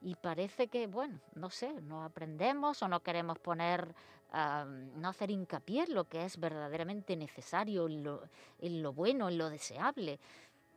Y 0.00 0.14
parece 0.16 0.68
que, 0.68 0.86
bueno, 0.86 1.20
no 1.34 1.50
sé, 1.50 1.72
no 1.82 2.04
aprendemos 2.04 2.82
o 2.82 2.88
no 2.88 3.02
queremos 3.02 3.38
poner, 3.38 3.94
no 4.32 5.08
hacer 5.08 5.30
hincapié 5.30 5.84
en 5.84 5.94
lo 5.94 6.04
que 6.08 6.24
es 6.24 6.38
verdaderamente 6.38 7.16
necesario, 7.16 7.86
en 7.88 8.82
lo 8.82 8.92
bueno, 8.92 9.28
en 9.28 9.38
lo 9.38 9.48
deseable. 9.48 10.18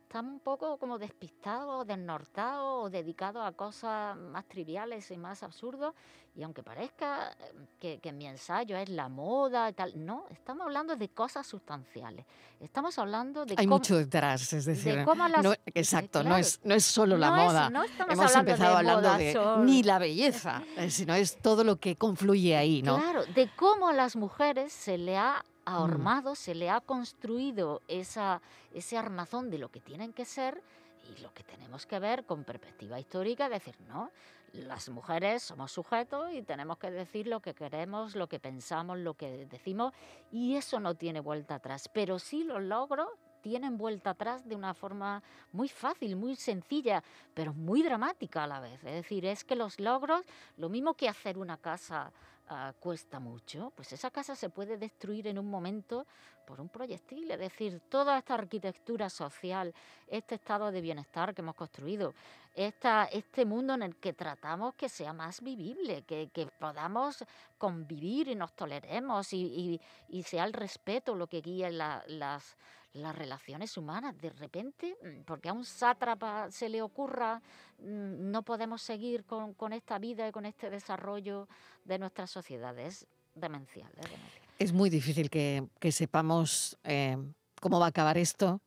Estamos 0.08 0.32
un 0.32 0.40
poco 0.40 0.78
como 0.78 0.98
despistados, 0.98 1.86
desnortados 1.86 2.86
o 2.86 2.88
dedicados 2.88 3.46
a 3.46 3.52
cosas 3.52 4.16
más 4.16 4.46
triviales 4.46 5.10
y 5.10 5.18
más 5.18 5.42
absurdos. 5.42 5.94
Y 6.34 6.42
aunque 6.44 6.62
parezca 6.62 7.30
eh, 7.32 7.52
que, 7.78 7.98
que 7.98 8.10
mi 8.12 8.26
ensayo 8.26 8.78
es 8.78 8.88
la 8.88 9.10
moda 9.10 9.68
y 9.68 9.74
tal, 9.74 9.92
no, 10.06 10.24
estamos 10.30 10.64
hablando 10.64 10.96
de 10.96 11.10
cosas 11.10 11.46
sustanciales. 11.46 12.24
Estamos 12.58 12.98
hablando 12.98 13.44
de 13.44 13.54
Hay 13.58 13.66
cómo, 13.66 13.76
mucho 13.76 13.98
detrás, 13.98 14.50
es 14.54 14.64
decir, 14.64 14.96
de 14.96 15.04
cómo 15.04 15.28
las... 15.28 15.42
no- 15.44 15.52
eh, 15.52 15.60
exacto, 15.74 16.20
no, 16.20 16.30
claro, 16.30 16.36
es, 16.40 16.58
no 16.64 16.74
es 16.74 16.86
solo 16.86 17.18
la 17.18 17.28
no 17.28 17.36
es- 17.36 17.44
moda. 17.44 17.68
no 17.68 17.82
estamos 17.84 18.14
Hemos 18.14 18.26
hablando 18.34 18.50
empezado 18.52 18.70
de 18.70 18.76
hablando 18.78 19.08
moda 19.08 19.18
de 19.18 19.64
ni 19.66 19.82
la 19.82 19.98
belleza, 19.98 20.62
sino 20.88 21.14
es 21.16 21.36
todo 21.36 21.64
lo 21.64 21.76
que 21.76 21.96
confluye 21.96 22.56
ahí, 22.56 22.80
¿no? 22.80 22.96
Claro, 22.96 23.26
de 23.26 23.50
cómo 23.56 23.88
a 23.88 23.92
las 23.92 24.16
mujeres 24.16 24.72
se 24.72 24.96
le 24.96 25.18
ha 25.18 25.44
Mm. 25.70 25.74
ahormado, 25.74 26.34
se 26.34 26.54
le 26.54 26.70
ha 26.70 26.80
construido 26.80 27.82
esa, 27.88 28.40
ese 28.72 28.96
armazón 28.96 29.50
de 29.50 29.58
lo 29.58 29.70
que 29.70 29.80
tienen 29.80 30.12
que 30.12 30.24
ser 30.24 30.62
y 31.08 31.20
lo 31.20 31.32
que 31.32 31.42
tenemos 31.42 31.86
que 31.86 31.98
ver 31.98 32.24
con 32.24 32.44
perspectiva 32.44 33.00
histórica, 33.00 33.48
decir, 33.48 33.76
no, 33.88 34.10
las 34.52 34.88
mujeres 34.88 35.42
somos 35.42 35.72
sujetos 35.72 36.32
y 36.32 36.42
tenemos 36.42 36.78
que 36.78 36.90
decir 36.90 37.26
lo 37.26 37.40
que 37.40 37.54
queremos, 37.54 38.14
lo 38.16 38.28
que 38.28 38.40
pensamos, 38.40 38.98
lo 38.98 39.14
que 39.14 39.46
decimos 39.46 39.92
y 40.32 40.56
eso 40.56 40.80
no 40.80 40.94
tiene 40.94 41.20
vuelta 41.20 41.56
atrás, 41.56 41.88
pero 41.92 42.18
sí 42.18 42.44
los 42.44 42.62
logros 42.62 43.08
tienen 43.42 43.78
vuelta 43.78 44.10
atrás 44.10 44.46
de 44.48 44.54
una 44.56 44.74
forma 44.74 45.22
muy 45.52 45.68
fácil, 45.68 46.16
muy 46.16 46.36
sencilla, 46.36 47.02
pero 47.34 47.52
muy 47.54 47.82
dramática 47.82 48.44
a 48.44 48.46
la 48.46 48.60
vez. 48.60 48.82
Es 48.84 48.92
decir, 48.92 49.24
es 49.26 49.44
que 49.44 49.56
los 49.56 49.78
logros, 49.80 50.24
lo 50.56 50.68
mismo 50.68 50.94
que 50.94 51.08
hacer 51.08 51.38
una 51.38 51.56
casa 51.56 52.12
ah, 52.48 52.72
cuesta 52.80 53.20
mucho, 53.20 53.72
pues 53.76 53.92
esa 53.92 54.10
casa 54.10 54.34
se 54.34 54.50
puede 54.50 54.76
destruir 54.76 55.26
en 55.26 55.38
un 55.38 55.50
momento 55.50 56.06
por 56.46 56.60
un 56.60 56.68
proyectil. 56.68 57.30
Es 57.30 57.38
decir, 57.38 57.80
toda 57.90 58.16
esta 58.18 58.34
arquitectura 58.34 59.10
social, 59.10 59.74
este 60.06 60.36
estado 60.36 60.70
de 60.72 60.80
bienestar 60.80 61.34
que 61.34 61.42
hemos 61.42 61.54
construido, 61.54 62.14
esta, 62.54 63.04
este 63.04 63.44
mundo 63.44 63.74
en 63.74 63.82
el 63.82 63.96
que 63.96 64.14
tratamos 64.14 64.74
que 64.74 64.88
sea 64.88 65.12
más 65.12 65.42
vivible, 65.42 66.02
que, 66.02 66.48
podamos 66.58 67.24
convivir 67.56 68.28
y 68.28 68.34
nos 68.34 68.52
toleremos 68.54 69.32
y 69.32 69.80
sea 70.24 70.44
el 70.44 70.52
respeto 70.52 71.14
lo 71.14 71.26
que 71.28 71.40
guíe 71.40 71.70
la- 71.70 72.02
las, 72.08 72.56
las 72.92 73.14
relaciones 73.16 73.76
humanas. 73.76 74.16
De 74.18 74.30
repente, 74.30 74.96
mm, 75.02 75.22
porque 75.24 75.48
a 75.48 75.52
un 75.52 75.64
sátrapa 75.64 76.50
se 76.50 76.68
le 76.68 76.82
ocurra, 76.82 77.40
mm, 77.78 78.30
no 78.30 78.42
podemos 78.42 78.82
seguir 78.82 79.24
con, 79.24 79.54
con 79.54 79.72
esta 79.72 79.98
vida 79.98 80.28
y 80.28 80.32
con 80.32 80.46
este 80.46 80.70
desarrollo 80.70 81.48
de 81.84 81.98
nuestras 81.98 82.30
sociedades. 82.30 83.06
Demencial, 83.34 83.90
es 83.96 84.10
demencial. 84.10 84.42
Es 84.58 84.72
muy 84.72 84.90
difícil 84.90 85.30
que, 85.30 85.68
que 85.78 85.92
sepamos 85.92 86.76
eh, 86.82 87.16
cómo 87.60 87.78
va 87.78 87.86
a 87.86 87.90
acabar 87.90 88.18
esto. 88.18 88.60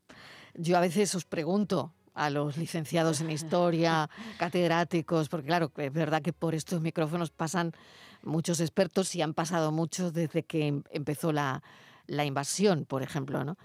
Yo 0.53 0.77
a 0.77 0.81
veces 0.81 1.13
os 1.15 1.25
pregunto 1.25 1.93
a 2.13 2.29
los 2.29 2.57
licenciados 2.57 3.19
en 3.21 3.31
historia, 3.31 4.10
catedráticos, 4.38 5.27
porque 5.29 5.47
claro, 5.47 5.71
es 5.75 5.91
verdad 5.93 6.21
que 6.21 6.31
por 6.34 6.55
estos 6.55 6.81
micrófonos 6.81 7.31
pasan 7.31 7.73
muchos 8.21 8.60
expertos 8.62 9.13
y 9.15 9.21
han 9.21 9.34
pasado 9.34 9.71
muchos 9.71 10.13
desde 10.13 10.43
que 10.43 10.67
em- 10.67 10.84
empezó 10.91 11.34
la, 11.34 11.63
la 12.07 12.23
invasión, 12.23 12.86
por 12.86 13.01
ejemplo, 13.03 13.43
¿no? 13.43 13.57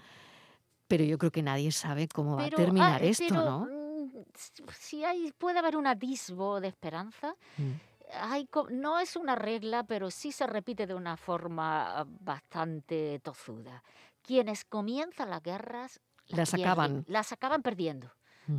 Pero 0.87 1.03
yo 1.03 1.17
creo 1.17 1.31
que 1.31 1.43
nadie 1.43 1.71
sabe 1.71 2.07
cómo 2.07 2.35
va 2.37 2.43
a 2.43 2.45
Pero, 2.45 2.57
terminar 2.57 3.01
ah, 3.01 3.05
esto, 3.05 3.25
pero, 3.29 3.43
¿no? 3.43 3.59
mm, 3.65 4.09
Si 4.79 5.03
hay, 5.03 5.31
puede 5.37 5.59
haber 5.59 5.75
un 5.77 5.87
atisbo 5.87 6.59
de 6.61 6.67
esperanza, 6.69 7.35
Mm. 7.57 7.71
hay 8.21 8.47
no 8.71 8.99
es 8.99 9.15
una 9.15 9.35
regla, 9.35 9.83
pero 9.83 10.09
sí 10.11 10.31
se 10.31 10.47
repite 10.47 10.87
de 10.87 10.93
una 10.93 11.17
forma 11.17 11.99
ah, 11.99 12.05
bastante 12.07 13.19
tozuda. 13.23 13.83
Quienes 14.21 14.63
comienzan 14.65 15.29
las 15.29 15.41
guerras 15.43 15.99
Las 16.27 16.51
pierden, 16.51 16.65
acaban. 16.71 17.05
las 17.07 17.31
acaban 17.31 17.61
perdiendo. 17.61 18.11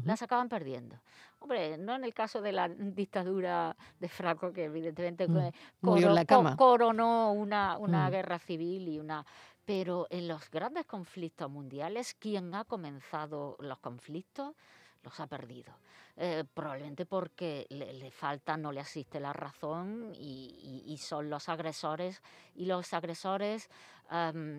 Las 0.05 0.21
acaban 0.21 0.51
perdiendo. 0.51 1.01
Hombre, 1.39 1.79
no 1.79 1.95
en 1.97 2.05
el 2.05 2.13
caso 2.13 2.43
de 2.43 2.53
la 2.53 2.69
dictadura 2.69 3.75
de 3.99 4.09
Franco, 4.11 4.53
que 4.53 4.65
evidentemente 4.65 5.27
Mm, 5.27 6.57
coronó 6.57 7.33
una, 7.33 7.79
una 7.79 8.11
guerra 8.11 8.39
civil 8.39 8.87
y 8.89 8.99
una... 8.99 9.25
Pero 9.69 10.07
en 10.09 10.29
los 10.29 10.51
grandes 10.51 10.87
conflictos 10.87 11.51
mundiales, 11.51 12.15
quien 12.15 12.55
ha 12.55 12.65
comenzado 12.65 13.55
los 13.61 13.79
conflictos 13.81 14.55
los 15.03 15.21
ha 15.21 15.27
perdido. 15.27 15.75
Eh, 16.17 16.45
probablemente 16.55 17.05
porque 17.05 17.67
le, 17.69 18.11
falta, 18.11 18.57
no 18.57 18.73
le 18.73 18.81
asiste 18.81 19.21
la 19.21 19.35
razón 19.35 20.15
y, 20.15 20.97
son 20.99 21.29
los 21.29 21.51
agresores 21.51 22.23
y 22.55 22.65
los 22.65 22.95
agresores 22.95 23.69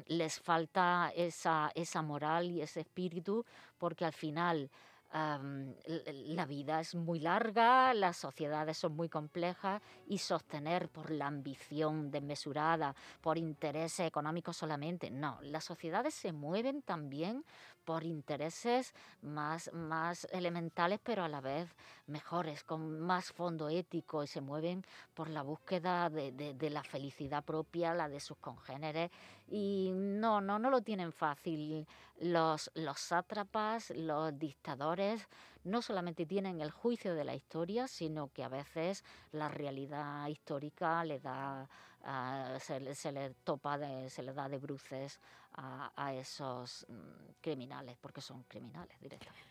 les 0.06 0.39
falta 0.39 1.12
esa, 1.15 1.72
esa 1.74 2.04
moral 2.04 2.52
y 2.52 2.62
ese 2.62 2.82
espíritu 2.82 3.43
porque 3.80 4.06
al 4.06 4.13
final 4.13 4.69
l- 5.13 6.04
la 6.36 6.45
vida 6.45 6.80
es 6.80 6.93
muy 6.95 7.19
larga, 7.19 7.93
las 7.93 8.17
sociedades 8.17 8.78
son 8.78 8.95
muy 8.95 9.10
complejas 9.10 9.82
y 10.08 10.19
sostener 10.19 10.89
por 10.89 11.10
la 11.12 11.28
ambición 11.28 12.12
desmesurada, 12.12 12.95
por 13.22 13.38
intereses 13.38 14.06
económicos 14.08 14.58
solamente, 14.58 15.10
no, 15.10 15.39
las 15.41 15.63
sociedades 15.63 16.13
se 16.13 16.32
mueven 16.32 16.82
también 16.84 17.43
por 17.86 18.04
intereses 18.04 18.93
más, 19.22 19.72
más 19.74 20.28
elementales, 20.32 21.00
pero 21.04 21.24
a 21.24 21.30
la 21.30 21.41
vez 21.41 21.76
mejores, 22.06 22.63
con 22.63 23.00
más 23.00 23.32
fondo 23.32 23.69
ético 23.69 24.24
y 24.24 24.28
se 24.28 24.41
mueven 24.41 24.84
por 25.15 25.30
la 25.30 25.41
búsqueda 25.41 26.10
de, 26.10 26.32
de- 26.32 26.54
de 26.54 26.69
la 26.69 26.84
felicidad 26.84 27.43
propia, 27.43 27.93
la 27.95 28.08
de 28.10 28.19
sus 28.19 28.38
congéneres. 28.38 29.10
Y 29.48 29.91
no, 29.93 30.41
no, 30.41 30.60
no 30.60 30.69
lo 30.69 30.82
tienen 30.82 31.12
fácil. 31.12 31.88
Los, 32.19 32.69
los 32.75 32.99
sátrapas, 32.99 33.91
los 33.95 34.38
dictadores, 34.38 35.27
no 35.63 35.82
solamente 35.82 36.25
tienen 36.25 36.60
el 36.62 36.71
juicio 36.71 37.15
de 37.15 37.23
la 37.23 37.34
historia, 37.36 37.88
sino 37.88 38.27
que 38.34 38.43
a 38.43 38.49
veces 38.49 39.03
la 39.32 39.47
realidad 39.49 40.27
histórica 40.27 41.03
le 41.05 41.19
da, 41.19 41.67
ah, 42.03 42.58
se, 42.60 42.79
le- 42.79 42.95
se 42.95 43.12
le 43.12 43.32
topa, 43.43 43.77
de, 43.77 44.10
se 44.10 44.21
le 44.23 44.34
da 44.34 44.49
de 44.49 44.58
bruces 44.58 45.19
a, 45.53 45.91
a 45.95 46.13
esos 46.13 46.86
mm, 46.89 47.32
criminales, 47.41 47.97
porque 48.01 48.21
son 48.21 48.43
criminales 48.43 48.99
directamente. 48.99 49.47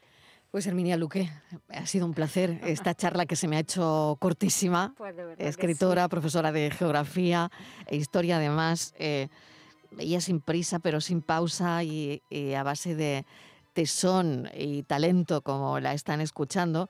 Pues 0.51 0.67
Herminia 0.67 0.97
Luque, 0.97 1.29
ha 1.69 1.87
sido 1.87 2.07
un 2.07 2.15
placer 2.15 2.59
esta 2.65 2.95
charla 2.95 3.27
que 3.27 3.37
se 3.37 3.49
me 3.49 3.57
ha 3.57 3.61
hecho 3.61 4.17
cortísima. 4.19 4.95
Pues 4.97 5.15
sí. 5.17 5.23
escritora, 5.45 6.09
profesora 6.09 6.53
de 6.53 6.71
geografía 6.71 7.51
e 7.87 7.97
historia 7.97 8.37
además, 8.37 8.95
eh, 8.99 9.29
ella 9.99 10.21
sin 10.21 10.41
prisa 10.41 10.79
pero 10.79 11.01
sin 11.01 11.23
pausa 11.23 11.83
y, 11.85 12.23
a 12.57 12.63
base 12.63 12.95
de 12.95 13.25
tesón 13.73 14.49
y 14.55 14.83
talento 14.83 15.43
como 15.43 15.81
la 15.81 15.95
están 15.95 16.21
escuchando, 16.21 16.89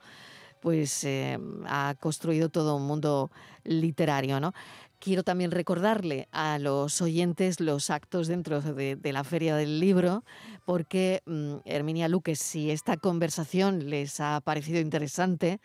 pues 0.61 1.03
eh, 1.03 1.37
ha 1.67 1.95
construido 1.99 2.49
todo 2.49 2.75
un 2.75 2.87
mundo 2.87 3.31
literario, 3.63 4.39
¿no? 4.39 4.53
Quiero 4.99 5.23
también 5.23 5.51
recordarle 5.51 6.27
a 6.33 6.59
los 6.59 7.01
oyentes 7.01 7.61
los 7.61 7.89
actos 7.89 8.27
dentro 8.27 8.59
de, 8.59 8.97
de 8.97 9.13
la 9.13 9.23
Feria 9.23 9.55
del 9.55 9.79
Libro, 9.79 10.25
porque 10.65 11.21
mm, 11.25 11.57
Herminia 11.63 12.09
Luque, 12.09 12.35
si 12.35 12.69
esta 12.69 12.97
conversación 12.97 13.89
les 13.89 14.19
ha 14.19 14.41
parecido 14.41 14.81
interesante, 14.81 15.61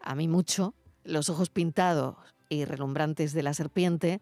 a 0.00 0.16
mí 0.16 0.26
mucho, 0.26 0.74
los 1.04 1.28
ojos 1.28 1.50
pintados 1.50 2.16
y 2.48 2.64
relumbrantes 2.64 3.32
de 3.32 3.42
la 3.42 3.54
serpiente, 3.54 4.20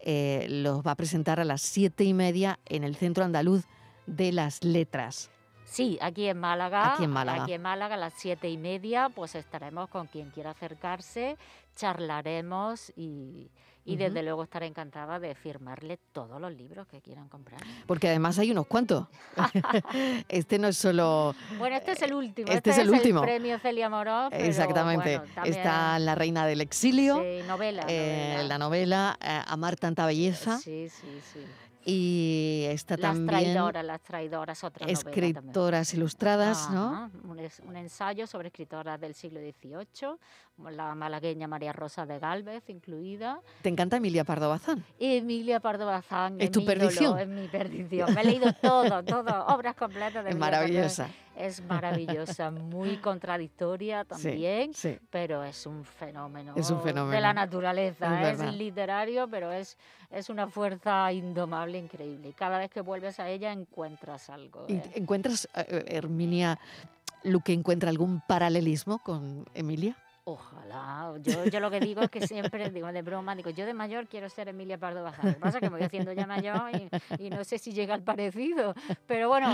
eh, 0.00 0.46
los 0.48 0.82
va 0.82 0.92
a 0.92 0.96
presentar 0.96 1.40
a 1.40 1.44
las 1.44 1.62
siete 1.62 2.04
y 2.04 2.14
media 2.14 2.58
en 2.66 2.84
el 2.84 2.96
Centro 2.96 3.24
Andaluz 3.24 3.64
de 4.06 4.32
las 4.32 4.64
Letras. 4.64 5.30
Sí, 5.64 5.98
aquí 6.00 6.26
en 6.26 6.38
Málaga. 6.38 6.94
Aquí 6.94 7.04
en 7.04 7.10
Málaga. 7.10 7.42
Aquí 7.42 7.52
en 7.52 7.62
Málaga 7.62 7.94
a 7.94 7.98
las 7.98 8.14
siete 8.14 8.48
y 8.48 8.56
media, 8.56 9.10
pues 9.10 9.34
estaremos 9.34 9.88
con 9.90 10.06
quien 10.06 10.30
quiera 10.30 10.50
acercarse, 10.50 11.36
charlaremos 11.76 12.90
y, 12.96 13.50
y 13.88 13.94
Ujú. 13.94 14.04
desde 14.04 14.22
luego 14.22 14.42
estaré 14.42 14.66
encantada 14.66 15.18
de 15.18 15.34
firmarle 15.34 15.98
todos 16.12 16.38
los 16.38 16.52
libros 16.52 16.86
que 16.88 17.00
quieran 17.00 17.28
comprar. 17.28 17.58
Porque 17.86 18.08
además 18.08 18.38
hay 18.38 18.50
unos 18.50 18.66
cuantos. 18.66 19.06
este 20.28 20.58
no 20.58 20.68
es 20.68 20.76
solo... 20.76 21.34
Bueno, 21.58 21.76
este 21.76 21.92
es 21.92 22.02
el 22.02 22.12
último. 22.12 22.52
este 22.52 22.70
es 22.70 22.78
el 22.78 22.90
último. 22.90 23.22
premio 23.22 23.58
Celia 23.58 23.88
Moró. 23.88 24.28
Exactamente. 24.30 25.18
bueno, 25.18 25.34
también, 25.34 25.56
Está 25.56 25.98
La 25.98 26.14
Reina 26.14 26.46
del 26.46 26.60
Exilio, 26.60 27.16
sí, 27.16 27.46
novela, 27.46 27.86
eh, 27.88 28.32
novela. 28.34 28.42
la 28.48 28.58
novela 28.58 29.18
eh, 29.22 29.40
Amar 29.46 29.76
tanta 29.76 30.04
belleza. 30.04 30.58
Sí, 30.58 30.88
sí, 30.90 31.20
sí. 31.32 31.40
Y 31.90 32.66
está 32.68 32.94
Las 32.98 33.00
también 33.00 33.26
traidoras, 33.26 33.82
las 33.82 34.02
traidoras, 34.02 34.62
otra 34.62 34.86
escritoras 34.86 35.94
ilustradas, 35.94 36.68
¿no? 36.70 37.10
Un, 37.24 37.38
es- 37.38 37.60
un 37.66 37.76
ensayo 37.76 38.26
sobre 38.26 38.48
escritoras 38.48 39.00
del 39.00 39.14
siglo 39.14 39.40
XVIII, 39.40 40.18
la 40.76 40.94
malagueña 40.94 41.48
María 41.48 41.72
Rosa 41.72 42.04
de 42.04 42.18
Galvez 42.18 42.68
incluida, 42.68 43.40
¿Te 43.62 43.70
encanta 43.70 43.96
Emilia 43.96 44.24
Pardo 44.24 44.50
Bazán? 44.50 44.84
Emilia 44.98 45.60
Pardo 45.60 45.86
Bazán, 45.86 46.38
¿Es 46.38 46.50
tu 46.50 46.60
mi 46.60 46.64
ídolo, 46.66 46.78
perdición? 46.80 47.18
es 47.20 47.28
mi 47.28 47.48
perdición. 47.48 48.14
Me 48.14 48.20
he 48.20 48.24
leído 48.24 48.52
todo, 48.60 49.02
todo, 49.02 49.46
obras 49.46 49.74
completas 49.74 50.24
de 50.24 50.30
Es 50.30 50.36
Emilia 50.36 50.50
Pardo 50.50 50.56
maravillosa. 50.68 51.08
Es 51.38 51.62
maravillosa, 51.64 52.50
muy 52.50 52.96
contradictoria 53.02 54.04
también, 54.04 54.74
Sí. 54.74 54.98
pero 55.10 55.44
es 55.44 55.66
un 55.66 55.84
fenómeno, 55.84 56.52
Es 56.56 56.70
un 56.70 56.78
de 56.78 56.84
fenómeno. 56.84 57.20
la 57.20 57.32
naturaleza. 57.32 58.20
Es 58.22 58.32
Es, 58.34 58.38
verdad. 58.38 58.54
literario, 58.54 59.28
pero 59.28 59.52
es, 59.52 59.78
es 60.10 60.28
una 60.30 60.48
fuerza 60.48 61.12
indomable, 61.12 61.78
increíble. 61.78 62.32
Cada 62.36 62.58
vez 62.58 62.70
que 62.70 62.80
vuelves 62.80 63.20
a 63.20 63.28
ella 63.28 63.52
encuentras 63.52 64.28
algo. 64.30 64.64
¿Y 64.68 64.74
¿eh? 64.74 64.82
¿Encuentras, 64.94 65.48
eh, 65.54 65.84
Herminia, 65.88 66.58
Luque 67.24 67.52
encuentra 67.52 67.90
algún 67.90 68.20
paralelismo 68.26 68.98
con 68.98 69.44
Emilia? 69.54 69.96
Ojalá. 70.30 71.14
Yo, 71.22 71.58
lo 71.58 71.70
que 71.70 71.80
digo 71.80 72.02
es 72.02 72.10
que 72.10 72.26
siempre 72.26 72.68
digo 72.70 72.92
de 72.92 73.00
broma, 73.00 73.34
digo, 73.34 73.48
yo 73.48 73.64
de 73.64 73.72
mayor 73.72 74.06
quiero 74.08 74.28
ser 74.28 74.48
Emilia 74.48 74.76
Pardo 74.76 75.02
Bazán. 75.02 75.26
Lo 75.26 75.34
que 75.34 75.40
pasa 75.40 75.56
es 75.56 75.62
que 75.62 75.70
me 75.70 75.76
voy 75.78 75.86
haciendo 75.86 76.12
ya 76.12 76.26
mayor 76.26 76.70
y, 77.18 77.30
no 77.30 77.42
sé 77.44 77.56
si 77.58 77.72
llega 77.72 77.94
al 77.94 78.02
parecido. 78.02 78.74
Pero 79.06 79.28
bueno, 79.28 79.48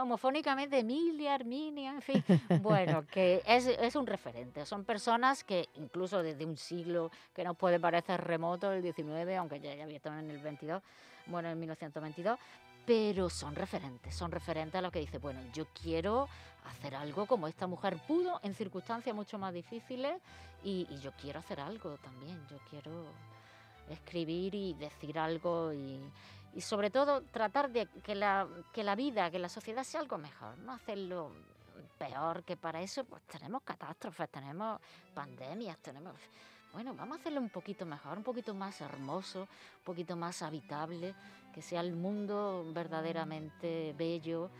homofónicamente 0.00 0.78
Emilia, 0.78 1.34
Herminia, 1.34 1.90
en 1.90 2.00
fin. 2.00 2.24
Bueno, 2.62 3.04
que 3.06 3.42
es, 3.46 3.66
es 3.66 3.94
un 3.94 4.06
referente. 4.06 4.64
Son 4.64 4.84
personas 4.84 5.44
que 5.44 5.68
incluso 5.74 6.22
desde 6.22 6.46
un 6.46 6.56
siglo 6.56 7.10
que 7.34 7.44
nos 7.44 7.54
puede 7.54 7.78
parecer 7.78 8.24
remoto, 8.24 8.72
el 8.72 8.80
19, 8.80 9.36
aunque 9.36 9.60
ya, 9.60 9.74
ya 9.74 9.84
había 9.84 9.96
estado 9.96 10.18
en 10.18 10.30
el 10.30 10.38
22, 10.38 10.82
bueno, 11.26 11.50
en 11.50 11.60
1922, 11.60 12.38
pero 12.86 13.28
son 13.28 13.54
referentes, 13.54 14.14
son 14.14 14.30
referentes 14.30 14.76
a 14.76 14.82
lo 14.82 14.90
que 14.90 15.00
dice, 15.00 15.18
bueno, 15.18 15.40
yo 15.52 15.66
quiero 15.82 16.28
hacer 16.64 16.94
algo 16.94 17.26
como 17.26 17.48
esta 17.48 17.66
mujer 17.66 17.98
pudo 18.06 18.40
en 18.42 18.54
circunstancias 18.54 19.14
mucho 19.14 19.38
más 19.38 19.52
difíciles 19.52 20.20
y, 20.62 20.86
y 20.90 20.98
yo 21.00 21.12
quiero 21.20 21.40
hacer 21.40 21.60
algo 21.60 21.96
también, 21.98 22.40
yo 22.48 22.58
quiero 22.70 23.04
escribir 23.90 24.54
y 24.54 24.74
decir 24.74 25.18
algo 25.18 25.72
y, 25.72 26.00
y 26.54 26.60
sobre 26.60 26.90
todo 26.90 27.22
tratar 27.22 27.70
de 27.70 27.86
que 28.02 28.14
la, 28.14 28.48
que 28.72 28.82
la 28.82 28.94
vida, 28.94 29.30
que 29.30 29.38
la 29.38 29.48
sociedad 29.48 29.84
sea 29.84 30.00
algo 30.00 30.16
mejor, 30.16 30.56
no 30.58 30.72
hacerlo 30.72 31.30
peor, 31.98 32.44
que 32.44 32.56
para 32.56 32.80
eso 32.80 33.04
pues 33.04 33.22
tenemos 33.24 33.62
catástrofes, 33.62 34.30
tenemos 34.30 34.80
pandemias, 35.14 35.76
tenemos... 35.78 36.14
Bueno, 36.72 36.94
vamos 36.94 37.16
a 37.16 37.20
hacerlo 37.20 37.40
un 37.40 37.48
poquito 37.48 37.86
mejor, 37.86 38.18
un 38.18 38.24
poquito 38.24 38.52
más 38.52 38.80
hermoso, 38.80 39.42
un 39.42 39.84
poquito 39.84 40.14
más 40.14 40.42
habitable, 40.42 41.14
que 41.56 41.62
sea 41.62 41.80
el 41.80 41.96
mundo 41.96 42.66
verdaderamente 42.74 43.94
bello 43.96 44.50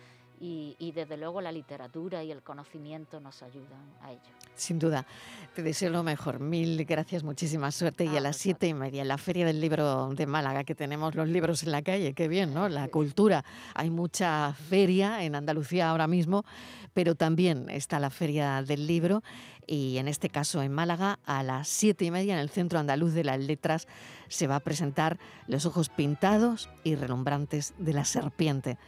y, 0.40 0.76
y 0.78 0.92
desde 0.92 1.18
luego 1.18 1.42
la 1.42 1.52
literatura 1.52 2.24
y 2.24 2.32
el 2.32 2.42
conocimiento 2.42 3.20
nos 3.20 3.42
ayudan 3.42 3.85
a 4.00 4.12
ello. 4.12 4.22
Sin 4.54 4.78
duda. 4.78 5.06
Te 5.54 5.62
deseo 5.62 5.90
lo 5.90 6.02
mejor. 6.02 6.40
Mil 6.40 6.82
gracias, 6.87 7.22
muchísima 7.22 7.70
suerte. 7.70 8.06
Y 8.06 8.14
A 8.14 8.16
a 8.16 8.20
las 8.20 8.38
siete 8.38 8.66
y 8.66 8.72
media, 8.72 9.02
en 9.02 9.09
la 9.09 9.18
Feria 9.18 9.44
del 9.44 9.61
Libro 9.61 10.09
de 10.14 10.24
Málaga, 10.24 10.64
que 10.64 10.74
tenemos 10.74 11.14
los 11.14 11.28
libros 11.28 11.62
en 11.64 11.72
la 11.72 11.82
calle, 11.82 12.14
qué 12.14 12.28
bien, 12.28 12.54
¿no? 12.54 12.66
La 12.70 12.88
cultura. 12.88 13.44
Hay 13.74 13.90
mucha 13.90 14.54
feria 14.54 15.22
en 15.22 15.35
Andalucía 15.35 15.90
ahora 15.90 16.06
mismo, 16.06 16.46
pero 16.94 17.14
también 17.14 17.68
está 17.68 18.00
la 18.00 18.09
Feria 18.09 18.62
del 18.62 18.87
Libro. 18.87 19.22
Y 19.66 19.98
en 19.98 20.09
este 20.09 20.29
caso 20.29 20.62
en 20.62 20.72
Málaga, 20.72 21.18
a 21.24 21.42
las 21.42 21.68
siete 21.68 22.05
y 22.05 22.11
media, 22.11 22.35
en 22.35 22.40
el 22.40 22.50
Centro 22.50 22.79
Andaluz 22.79 23.12
de 23.12 23.24
las 23.24 23.40
Letras, 23.40 23.88
se 24.29 24.46
va 24.46 24.57
a 24.57 24.61
presentar 24.61 25.18
Los 25.46 25.66
ojos 25.66 25.88
pintados 25.88 26.70
y 26.85 26.94
relumbrantes 26.94 27.74
de 27.79 27.92
la 27.92 28.05
serpiente. 28.05 28.79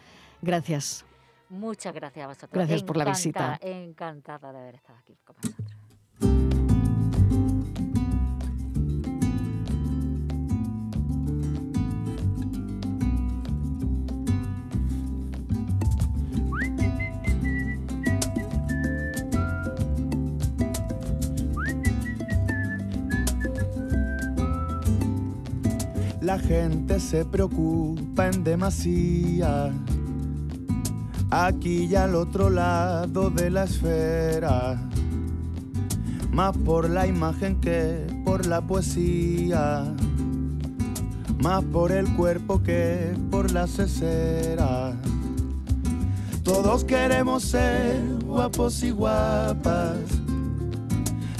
Gracias. 0.43 1.05
Muchas 1.49 1.95
gracias 1.95 2.25
a 2.25 2.29
vosotros. 2.29 2.53
Gracias 2.53 2.83
por 2.83 2.97
la 2.97 3.07
visita. 3.07 3.59
Encantada 3.63 4.53
de 4.53 4.59
haber 4.59 4.75
estado 4.77 4.99
aquí 4.99 5.17
con 5.25 5.37
vosotros. 5.37 5.68
La 26.29 26.39
gente 26.39 27.01
se 27.01 27.25
preocupa 27.25 28.27
en 28.29 28.45
demasía. 28.45 29.73
Aquí 31.31 31.87
y 31.87 31.95
al 31.95 32.15
otro 32.15 32.51
lado 32.51 33.31
de 33.31 33.49
la 33.49 33.65
esfera. 33.65 34.79
Más 36.31 36.55
por 36.55 36.91
la 36.91 37.07
imagen 37.07 37.59
que 37.63 38.07
por 38.27 38.45
la 38.45 38.61
poesía. 38.61 39.85
Más 41.43 41.65
por 41.65 41.93
el 41.93 42.07
cuerpo 42.15 42.63
que 42.63 43.17
por 43.31 43.51
la 43.51 43.67
cesera. 43.67 44.93
Todos 46.43 46.85
queremos 46.85 47.43
ser 47.43 48.03
guapos 48.27 48.83
y 48.83 48.91
guapas. 48.91 49.97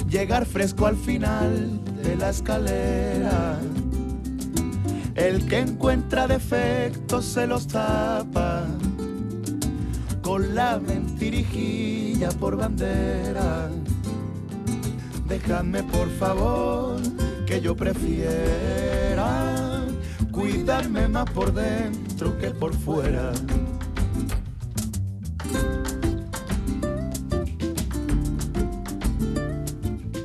Llegar 0.09 0.47
fresco 0.47 0.87
al 0.87 0.95
final 0.95 1.79
de 2.01 2.15
la 2.15 2.31
escalera. 2.31 3.59
El 5.19 5.45
que 5.47 5.59
encuentra 5.59 6.27
defectos 6.27 7.25
se 7.25 7.45
los 7.45 7.67
tapa 7.67 8.65
con 10.21 10.55
la 10.55 10.79
mentirijilla 10.79 12.29
por 12.29 12.55
bandera. 12.55 13.69
Déjame 15.27 15.83
por 15.83 16.09
favor 16.11 17.01
que 17.45 17.59
yo 17.59 17.75
prefiera 17.75 19.35
cuidarme 20.31 21.09
más 21.09 21.29
por 21.31 21.53
dentro 21.53 22.37
que 22.37 22.51
por 22.51 22.73
fuera. 22.73 23.33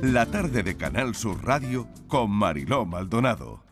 La 0.01 0.25
tarde 0.27 0.63
de 0.63 0.77
Canal 0.77 1.15
Sur 1.15 1.43
Radio 1.43 1.89
con 2.07 2.31
Mariló 2.31 2.85
Maldonado. 2.85 3.64